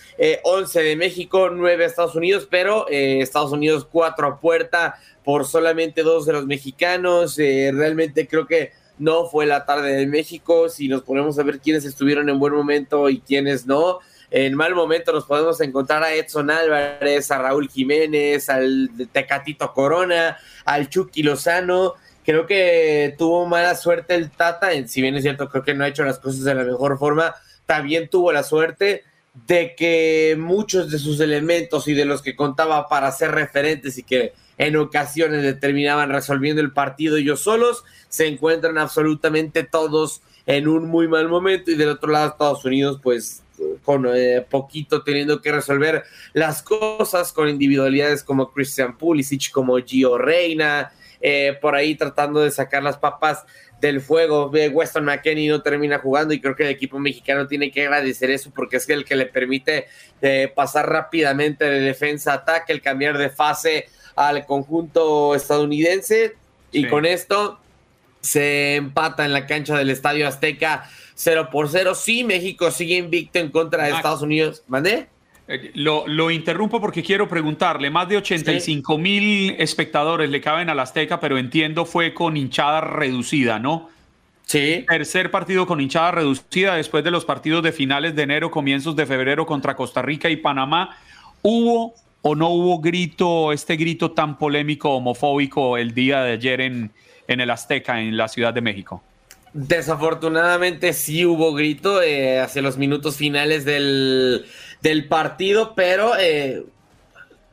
[0.42, 4.94] 11 eh, de México, 9 de Estados Unidos, pero eh, Estados Unidos 4 a puerta
[5.22, 10.68] por solamente dos de los mexicanos, realmente creo que no fue la tarde de México.
[10.68, 13.98] Si nos ponemos a ver quiénes estuvieron en buen momento y quiénes no,
[14.30, 20.36] en mal momento nos podemos encontrar a Edson Álvarez, a Raúl Jiménez, al Tecatito Corona,
[20.64, 21.94] al Chucky Lozano.
[22.24, 25.88] Creo que tuvo mala suerte el Tata, si bien es cierto, creo que no ha
[25.88, 27.34] hecho las cosas de la mejor forma.
[27.66, 29.04] También tuvo la suerte
[29.46, 34.02] de que muchos de sus elementos y de los que contaba para ser referentes y
[34.02, 40.86] que en ocasiones determinaban resolviendo el partido ellos solos, se encuentran absolutamente todos en un
[40.86, 43.42] muy mal momento y del otro lado Estados Unidos pues
[43.84, 50.18] con eh, poquito teniendo que resolver las cosas con individualidades como Christian Pulisic, como Gio
[50.18, 53.44] Reina, eh, por ahí tratando de sacar las papas
[53.80, 54.50] del fuego.
[54.50, 58.50] Weston McKenney no termina jugando y creo que el equipo mexicano tiene que agradecer eso
[58.54, 59.86] porque es el que le permite
[60.20, 66.34] eh, pasar rápidamente de defensa a ataque, el cambiar de fase al conjunto estadounidense
[66.72, 67.58] y con esto
[68.20, 71.94] se empata en la cancha del Estadio Azteca 0 por 0.
[71.94, 74.62] Sí, México sigue invicto en contra de Estados Unidos.
[74.66, 75.06] ¿Mandé?
[75.48, 80.80] Eh, lo, lo, interrumpo porque quiero preguntarle, más de 85 mil espectadores le caben al
[80.80, 83.88] Azteca, pero entiendo fue con hinchada reducida, ¿no?
[84.44, 84.84] Sí.
[84.88, 89.06] Tercer partido con hinchada reducida después de los partidos de finales de enero, comienzos de
[89.06, 90.98] febrero contra Costa Rica y Panamá.
[91.42, 91.94] ¿Hubo
[92.28, 96.90] o no hubo grito, este grito tan polémico, homofóbico el día de ayer en,
[97.28, 99.00] en el Azteca, en la Ciudad de México?
[99.52, 104.44] Desafortunadamente sí hubo grito eh, hacia los minutos finales del,
[105.08, 106.64] partido, pero eh,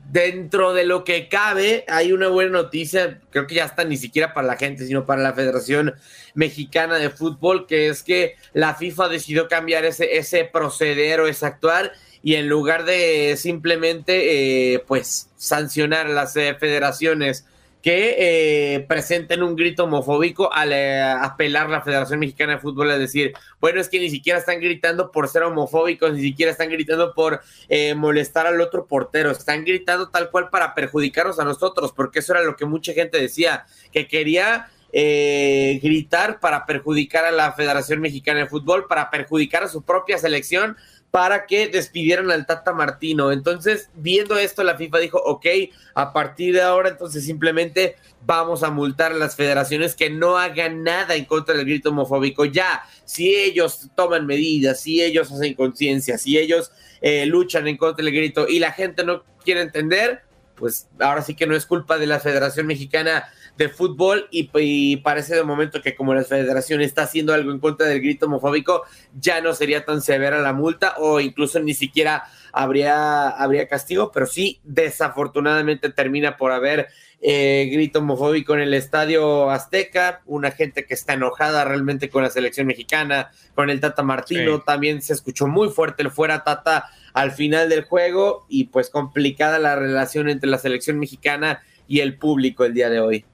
[0.09, 4.33] dentro de lo que cabe hay una buena noticia, creo que ya está ni siquiera
[4.33, 5.93] para la gente, sino para la Federación
[6.33, 11.45] Mexicana de Fútbol, que es que la FIFA decidió cambiar ese, ese proceder o ese
[11.45, 11.91] actuar
[12.23, 17.45] y en lugar de simplemente eh, pues sancionar a las federaciones
[17.83, 22.97] que eh, presenten un grito homofóbico al eh, apelar la Federación Mexicana de Fútbol a
[22.97, 27.13] decir, bueno, es que ni siquiera están gritando por ser homofóbicos, ni siquiera están gritando
[27.13, 32.19] por eh, molestar al otro portero, están gritando tal cual para perjudicarnos a nosotros, porque
[32.19, 37.99] eso era lo que mucha gente decía, que quería gritar para perjudicar a la Federación
[37.99, 40.77] Mexicana de Fútbol, para perjudicar a su propia selección,
[41.13, 43.31] para que despidieran al Tata Martino.
[43.31, 45.45] Entonces, viendo esto, la FIFA dijo, ok,
[45.93, 50.81] a partir de ahora, entonces simplemente vamos a multar a las federaciones que no hagan
[50.81, 52.45] nada en contra del grito homofóbico.
[52.45, 58.03] Ya, si ellos toman medidas, si ellos hacen conciencia, si ellos eh, luchan en contra
[58.03, 60.23] del grito y la gente no quiere entender,
[60.55, 63.25] pues ahora sí que no es culpa de la Federación Mexicana
[63.57, 67.87] de fútbol y, parece de momento que como la federación está haciendo algo en contra
[67.87, 68.83] del grito homofóbico,
[69.19, 74.25] ya no sería tan severa la multa o incluso ni siquiera habría, habría castigo, pero
[74.25, 76.87] sí desafortunadamente termina por haber
[77.21, 82.29] eh, grito homofóbico en el estadio Azteca, una gente que está enojada realmente con la
[82.29, 87.31] selección mexicana, con el Tata Martino, también se escuchó muy fuerte el fuera Tata al
[87.31, 92.65] final del juego y pues complicada la relación entre la selección mexicana y el público
[92.65, 93.25] el día de hoy.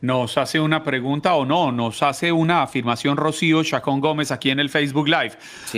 [0.00, 4.58] Nos hace una pregunta o no, nos hace una afirmación Rocío Chacón Gómez aquí en
[4.58, 5.32] el Facebook Live.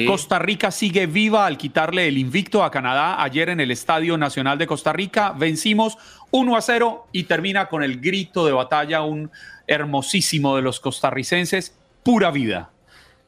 [0.06, 4.58] Costa Rica sigue viva al quitarle el invicto a Canadá ayer en el Estadio Nacional
[4.58, 5.34] de Costa Rica.
[5.36, 5.98] Vencimos
[6.30, 9.30] 1 a 0 y termina con el grito de batalla, un
[9.66, 12.70] hermosísimo de los costarricenses, pura vida.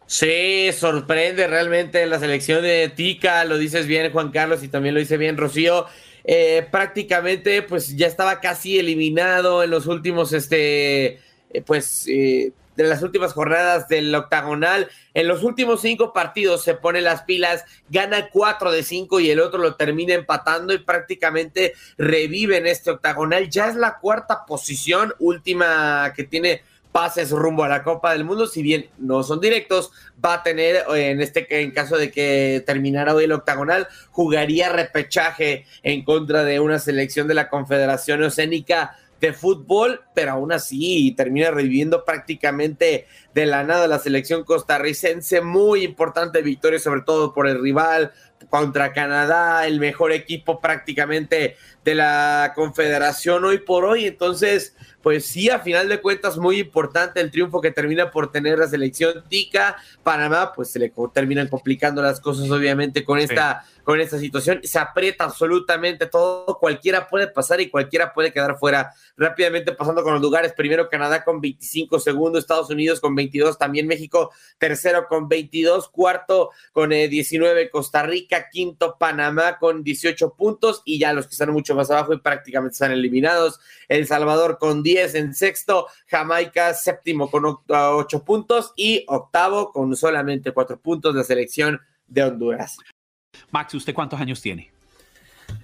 [0.07, 5.01] Sí, sorprende realmente la selección de Tica, lo dices bien Juan Carlos y también lo
[5.01, 5.87] dice bien Rocío.
[6.25, 11.21] Eh, prácticamente pues ya estaba casi eliminado en los últimos, este,
[11.51, 14.89] eh, pues, eh, de las últimas jornadas del octagonal.
[15.13, 19.41] En los últimos cinco partidos se pone las pilas, gana cuatro de cinco y el
[19.41, 23.49] otro lo termina empatando y prácticamente revive en este octagonal.
[23.49, 26.63] Ya es la cuarta posición última que tiene
[26.95, 29.91] pases rumbo a la Copa del Mundo, si bien no son directos,
[30.25, 35.67] va a tener, en este en caso de que terminara hoy el octagonal, jugaría repechaje
[35.83, 41.51] en contra de una selección de la Confederación Oceánica de fútbol, pero aún así termina
[41.51, 45.41] reviviendo prácticamente de la nada la selección costarricense.
[45.41, 48.13] Muy importante victoria, sobre todo por el rival
[48.51, 54.07] contra Canadá, el mejor equipo prácticamente de la Confederación hoy por hoy.
[54.07, 58.59] Entonces, pues sí, a final de cuentas, muy importante el triunfo que termina por tener
[58.59, 59.77] la selección tica.
[60.03, 64.61] Panamá, pues se le terminan complicando las cosas, obviamente, con esta con esta situación.
[64.65, 68.93] Se aprieta absolutamente todo, cualquiera puede pasar y cualquiera puede quedar fuera.
[69.17, 73.87] Rápidamente pasando con los lugares, primero Canadá con 25 segundos, Estados Unidos con 22, también
[73.87, 80.83] México tercero con 22, cuarto con 19 eh, Costa Rica, quinto Panamá con 18 puntos
[80.85, 83.61] y ya los que están mucho más abajo y prácticamente están eliminados.
[83.89, 90.53] El Salvador con 10 en sexto, Jamaica séptimo con 8 puntos y octavo con solamente
[90.53, 92.79] 4 puntos la selección de Honduras.
[93.51, 94.71] Max, ¿usted cuántos años tiene?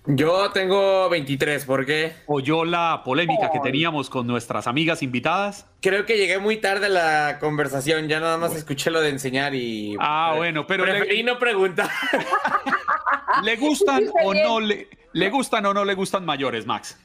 [0.06, 2.14] Yo tengo 23, ¿por qué?
[2.26, 5.66] ¿Oyó la polémica que teníamos con nuestras amigas invitadas?
[5.80, 9.54] Creo que llegué muy tarde a la conversación, ya nada más escuché lo de enseñar
[9.54, 9.96] y...
[10.00, 10.84] Ah, bueno, pero...
[10.84, 11.24] Preferí le...
[11.24, 11.90] no preguntar.
[13.44, 16.98] ¿Le gustan o no le, le gustan o no le gustan mayores, Max?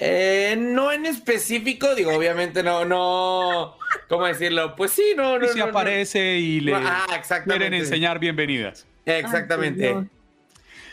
[0.00, 3.76] Eh, no en específico, digo, obviamente no, no,
[4.08, 4.76] ¿cómo decirlo?
[4.76, 5.44] Pues sí, no, no.
[5.44, 6.38] Y si no, aparece no.
[6.38, 7.06] y le ah,
[7.44, 8.86] quieren enseñar bienvenidas.
[9.04, 9.88] Exactamente.
[9.88, 9.94] Ay,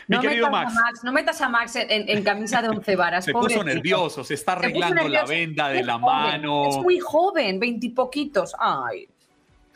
[0.08, 0.76] Mi no, querido metas Max.
[0.76, 3.24] A Max, no metas a Max en, en camisa de once varas.
[3.24, 6.68] Se puso nervioso, se está Se arreglando la venda de Es la joven, mano.
[6.68, 8.56] Es muy joven, veintipoquitos.
[8.58, 9.08] Ay,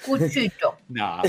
[0.05, 0.77] cuchito.
[0.89, 1.23] No,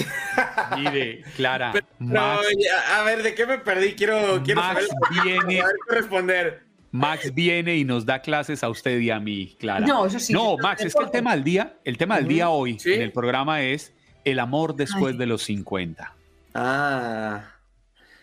[0.75, 3.93] mire, Clara, Max, ya, a ver, ¿de qué me perdí?
[3.93, 6.70] Quiero, quiero Max saber, viene- saber responder.
[6.91, 9.85] Max viene y nos da clases a usted y a mí, Clara.
[9.85, 12.49] No, eso sí, No, Max, es que el tema del día, el tema del día
[12.49, 12.93] hoy sí.
[12.93, 13.93] en el programa es
[14.25, 15.17] el amor después Ay.
[15.19, 16.13] de los 50.
[16.53, 17.43] Ah,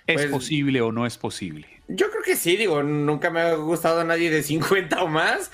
[0.06, 1.66] ¿Es Pues- posible o no es posible?
[1.88, 5.50] yo creo que sí, digo, nunca me ha gustado a nadie de 50 o más,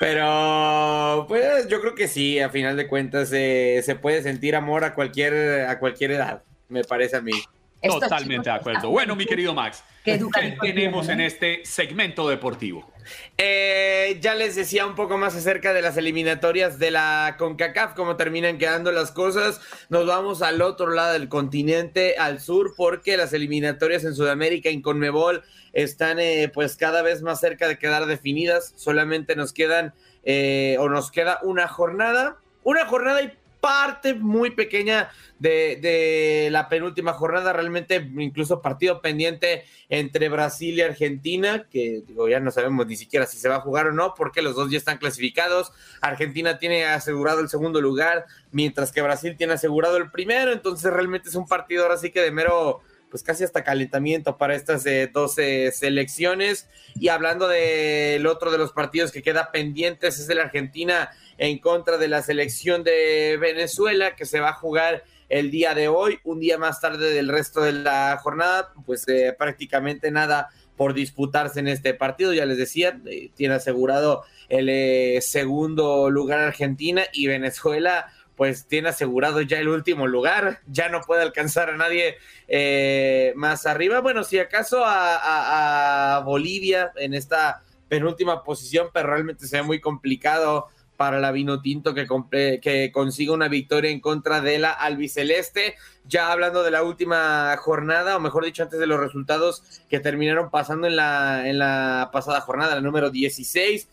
[0.00, 4.82] pero pues yo creo que sí, a final de cuentas eh, se puede sentir amor
[4.84, 7.32] a cualquier, a cualquier edad, me parece a mí.
[7.80, 8.90] Estos Totalmente de acuerdo.
[8.90, 10.18] Bueno, mi querido Max, ¿qué
[10.60, 11.26] tenemos en ¿eh?
[11.26, 12.90] este segmento deportivo?
[13.38, 18.16] Eh, ya les decía un poco más acerca de las eliminatorias de la CONCACAF, cómo
[18.16, 19.60] terminan quedando las cosas.
[19.88, 24.82] Nos vamos al otro lado del continente, al sur, porque las eliminatorias en Sudamérica, en
[24.82, 28.72] Conmebol, están eh, pues cada vez más cerca de quedar definidas.
[28.76, 33.32] Solamente nos quedan eh, o nos queda una jornada, una jornada y
[33.66, 35.10] parte muy pequeña
[35.40, 42.28] de, de la penúltima jornada, realmente incluso partido pendiente entre Brasil y Argentina, que digo,
[42.28, 44.70] ya no sabemos ni siquiera si se va a jugar o no, porque los dos
[44.70, 45.72] ya están clasificados.
[46.00, 51.28] Argentina tiene asegurado el segundo lugar, mientras que Brasil tiene asegurado el primero, entonces realmente
[51.28, 52.82] es un partido ahora sí que de mero,
[53.16, 56.68] pues casi hasta calentamiento para estas eh, 12 selecciones.
[56.96, 61.08] Y hablando del otro de los partidos que queda pendientes, es el Argentina
[61.38, 65.88] en contra de la selección de Venezuela, que se va a jugar el día de
[65.88, 70.92] hoy, un día más tarde del resto de la jornada, pues eh, prácticamente nada por
[70.92, 72.34] disputarse en este partido.
[72.34, 78.90] Ya les decía, eh, tiene asegurado el eh, segundo lugar Argentina y Venezuela, pues tiene
[78.90, 80.60] asegurado ya el último lugar.
[80.66, 82.16] Ya no puede alcanzar a nadie
[82.48, 84.00] eh, más arriba.
[84.00, 90.66] Bueno, si acaso a, Bolivia en esta penúltima posición, pero realmente se ve muy complicado
[90.96, 95.74] para la Vinotinto que, comple- que consiga una victoria en contra de la albiceleste.
[96.06, 100.50] Ya hablando de la última jornada, o mejor dicho, antes de los resultados que terminaron
[100.50, 103.88] pasando en la, en la pasada jornada, la número 16.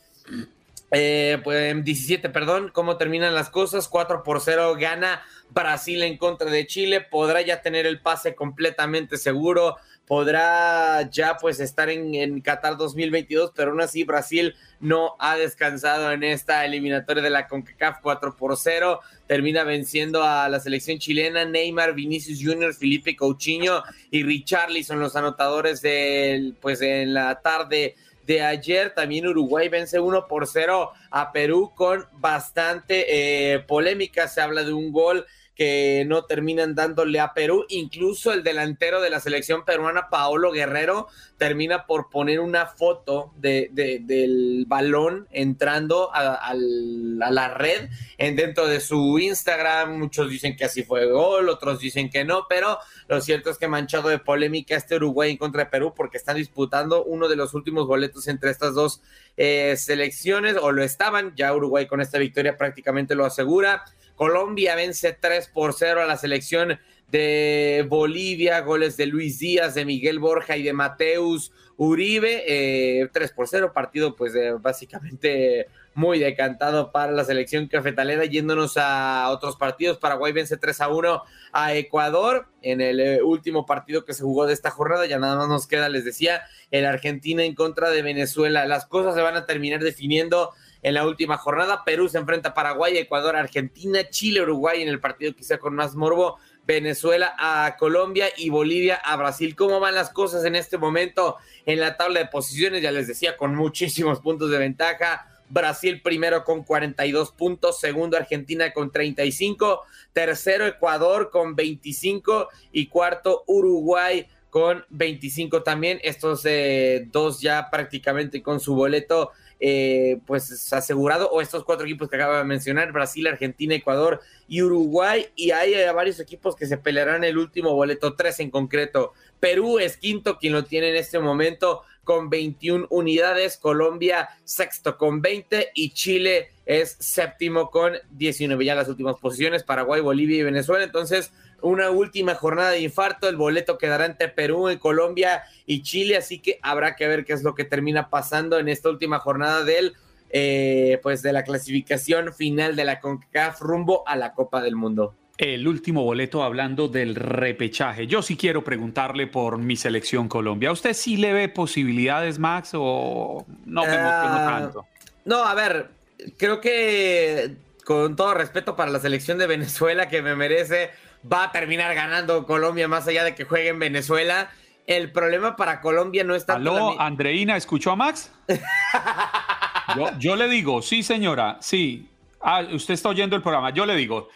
[0.96, 3.88] Eh, pues 17, perdón, cómo terminan las cosas.
[3.88, 7.02] 4 por 0 gana Brasil en contra de Chile.
[7.02, 9.78] Podrá ya tener el pase completamente seguro.
[10.06, 16.12] Podrá ya pues estar en, en Qatar 2022, pero aún así Brasil no ha descansado
[16.12, 19.00] en esta eliminatoria de la CONCACAF 4 por 0.
[19.26, 21.44] Termina venciendo a la selección chilena.
[21.44, 23.82] Neymar, Vinicius Junior, Felipe Coutinho
[24.12, 28.93] y Richarlison, los anotadores del, pues en la tarde de ayer.
[28.93, 34.28] También Uruguay vence 1 por 0 a Perú con bastante eh, polémica.
[34.28, 35.26] Se habla de un gol
[35.56, 37.66] que no terminan dándole a Perú.
[37.70, 43.70] Incluso el delantero de la selección peruana, Paolo Guerrero, termina por poner una foto de,
[43.72, 49.97] del balón entrando a, la red en dentro de su Instagram.
[49.97, 53.68] Muchos dicen que así fue gol, otros dicen que no, pero lo cierto es que
[53.68, 57.54] manchado de polémica este Uruguay en contra de Perú porque están disputando uno de los
[57.54, 59.01] últimos boletos entre estas dos
[59.38, 61.34] eh, selecciones, o lo estaban.
[61.36, 63.84] Ya Uruguay con esta victoria prácticamente lo asegura.
[64.16, 69.86] Colombia vence 3 por 0 a la selección de Bolivia, goles de Luis Díaz, de
[69.86, 76.91] Miguel Borja y de Mateus Uribe, eh, 3 por 0, partido pues básicamente muy decantado
[76.91, 82.47] para la selección cafetalera, yéndonos a otros partidos, Paraguay vence 3 a 1 a Ecuador
[82.61, 85.68] en el eh, último partido que se jugó de esta jornada, ya nada más nos
[85.68, 89.82] queda, les decía, el Argentina en contra de Venezuela, las cosas se van a terminar
[89.82, 90.51] definiendo
[90.84, 91.84] en la última jornada.
[91.84, 95.96] Perú se enfrenta a Paraguay, Ecuador, Argentina, Chile, Uruguay en el partido quizá con más
[95.96, 96.38] morbo.
[96.66, 99.56] Venezuela a Colombia y Bolivia a Brasil.
[99.56, 102.82] ¿Cómo van las cosas en este momento en la tabla de posiciones?
[102.82, 105.28] Ya les decía, con muchísimos puntos de ventaja.
[105.50, 109.82] Brasil primero con 42 puntos, segundo Argentina con 35,
[110.14, 116.00] tercero Ecuador con 25 y cuarto Uruguay con 25 también.
[116.02, 119.32] Estos eh, dos ya prácticamente con su boleto
[119.66, 124.61] eh, pues asegurado, o estos cuatro equipos que acabo de mencionar, Brasil, Argentina, Ecuador y
[124.61, 129.14] Uruguay, y hay eh, varios equipos que se pelearán el último boleto, tres en concreto.
[129.39, 135.22] Perú es quinto, quien lo tiene en este momento con 21 unidades, Colombia sexto con
[135.22, 140.84] 20 y Chile es séptimo con 19 ya las últimas posiciones, Paraguay, Bolivia y Venezuela.
[140.84, 141.32] Entonces,
[141.64, 143.28] una última jornada de infarto.
[143.28, 147.34] El boleto quedará entre Perú, en Colombia y Chile, así que habrá que ver qué
[147.34, 149.93] es lo que termina pasando en esta última jornada del,
[150.30, 155.16] eh, pues de la clasificación final de la CONCACAF rumbo a la Copa del Mundo.
[155.38, 158.06] El último boleto hablando del repechaje.
[158.06, 160.72] Yo sí quiero preguntarle por mi selección Colombia.
[160.72, 164.86] ¿Usted sí le ve posibilidades, Max, o no me ah, tanto?
[165.26, 165.90] No, a ver,
[166.38, 170.92] creo que con todo respeto para la selección de Venezuela que me merece,
[171.32, 174.52] va a terminar ganando Colombia más allá de que juegue en Venezuela.
[174.86, 176.56] El problema para Colombia no está...
[176.56, 178.32] Aló, Andreina, ¿escuchó a Max?
[180.20, 182.08] yo, le digo, sí, señora, sí.
[182.40, 183.72] Ah, usted está oyendo el programa.
[183.72, 184.30] Yo le digo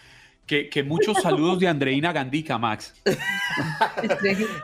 [0.47, 2.93] que, muchos saludos de Andreina Gandica, Max.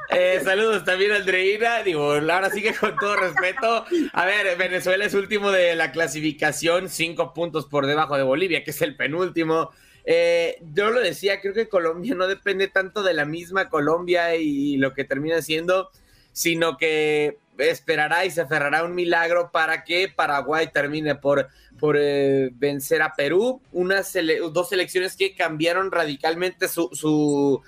[0.10, 1.82] Eh, saludos también, Andreina.
[1.84, 3.86] Digo, ahora sí que con todo respeto.
[4.14, 8.72] A ver, Venezuela es último de la clasificación, cinco puntos por debajo de Bolivia, que
[8.72, 9.72] es el penúltimo.
[10.06, 14.78] Eh, yo lo decía, creo que Colombia no depende tanto de la misma Colombia y
[14.78, 15.90] lo que termina siendo,
[16.32, 21.50] sino que esperará y se aferrará un milagro para que Paraguay termine por,
[21.80, 23.62] por eh, vencer a Perú.
[23.72, 24.18] Unas
[24.52, 27.62] dos selecciones que cambiaron radicalmente su, su,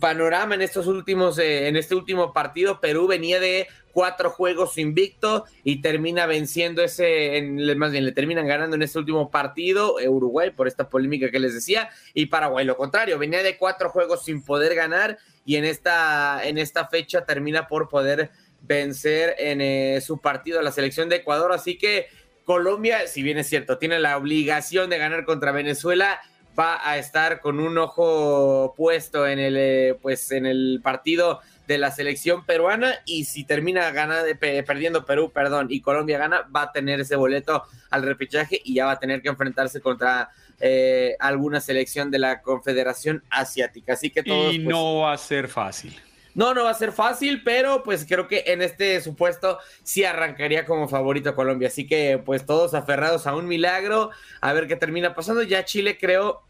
[0.00, 2.80] panorama en estos últimos, eh, en este último partido.
[2.80, 7.42] Perú venía de cuatro juegos invicto y termina venciendo ese,
[7.76, 11.40] más bien le terminan ganando en este último partido eh, Uruguay por esta polémica que
[11.40, 15.64] les decía y Paraguay lo contrario, venía de cuatro juegos sin poder ganar y en
[15.64, 18.30] esta, en esta fecha termina por poder
[18.62, 22.06] vencer en eh, su partido a la selección de Ecuador, así que
[22.44, 26.20] Colombia, si bien es cierto, tiene la obligación de ganar contra Venezuela,
[26.58, 31.78] va a estar con un ojo puesto en el, eh, pues, en el partido de
[31.78, 36.72] la selección peruana y si termina ganando, perdiendo Perú, perdón, y Colombia gana, va a
[36.72, 41.60] tener ese boleto al repechaje y ya va a tener que enfrentarse contra eh, alguna
[41.60, 43.92] selección de la Confederación Asiática.
[43.92, 44.20] Así que.
[44.20, 45.96] Y pues, no va a ser fácil.
[46.34, 50.64] No, no va a ser fácil, pero pues creo que en este supuesto sí arrancaría
[50.64, 51.68] como favorito Colombia.
[51.68, 54.10] Así que pues todos aferrados a un milagro,
[54.40, 55.42] a ver qué termina pasando.
[55.42, 56.42] Ya Chile creo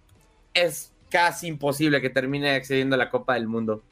[0.55, 3.83] es casi imposible que termine accediendo a la Copa del Mundo.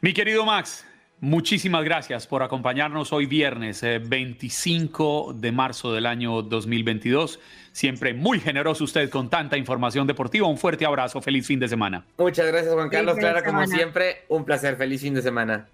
[0.00, 0.86] Mi querido Max,
[1.20, 7.40] muchísimas gracias por acompañarnos hoy viernes 25 eh, de marzo del año 2022.
[7.76, 10.48] Siempre muy generoso usted con tanta información deportiva.
[10.48, 12.06] Un fuerte abrazo, feliz fin de semana.
[12.16, 15.66] Muchas gracias Juan Carlos, Clara, como siempre, un placer, feliz fin de semana.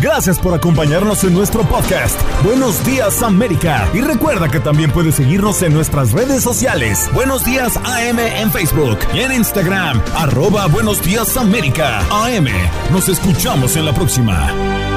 [0.00, 2.20] Gracias por acompañarnos en nuestro podcast.
[2.42, 3.88] Buenos días América.
[3.94, 7.08] Y recuerda que también puedes seguirnos en nuestras redes sociales.
[7.14, 10.02] Buenos días AM en Facebook y en Instagram.
[10.16, 12.00] Arroba Buenos días América.
[12.10, 12.48] AM.
[12.90, 14.93] Nos escuchamos en la próxima.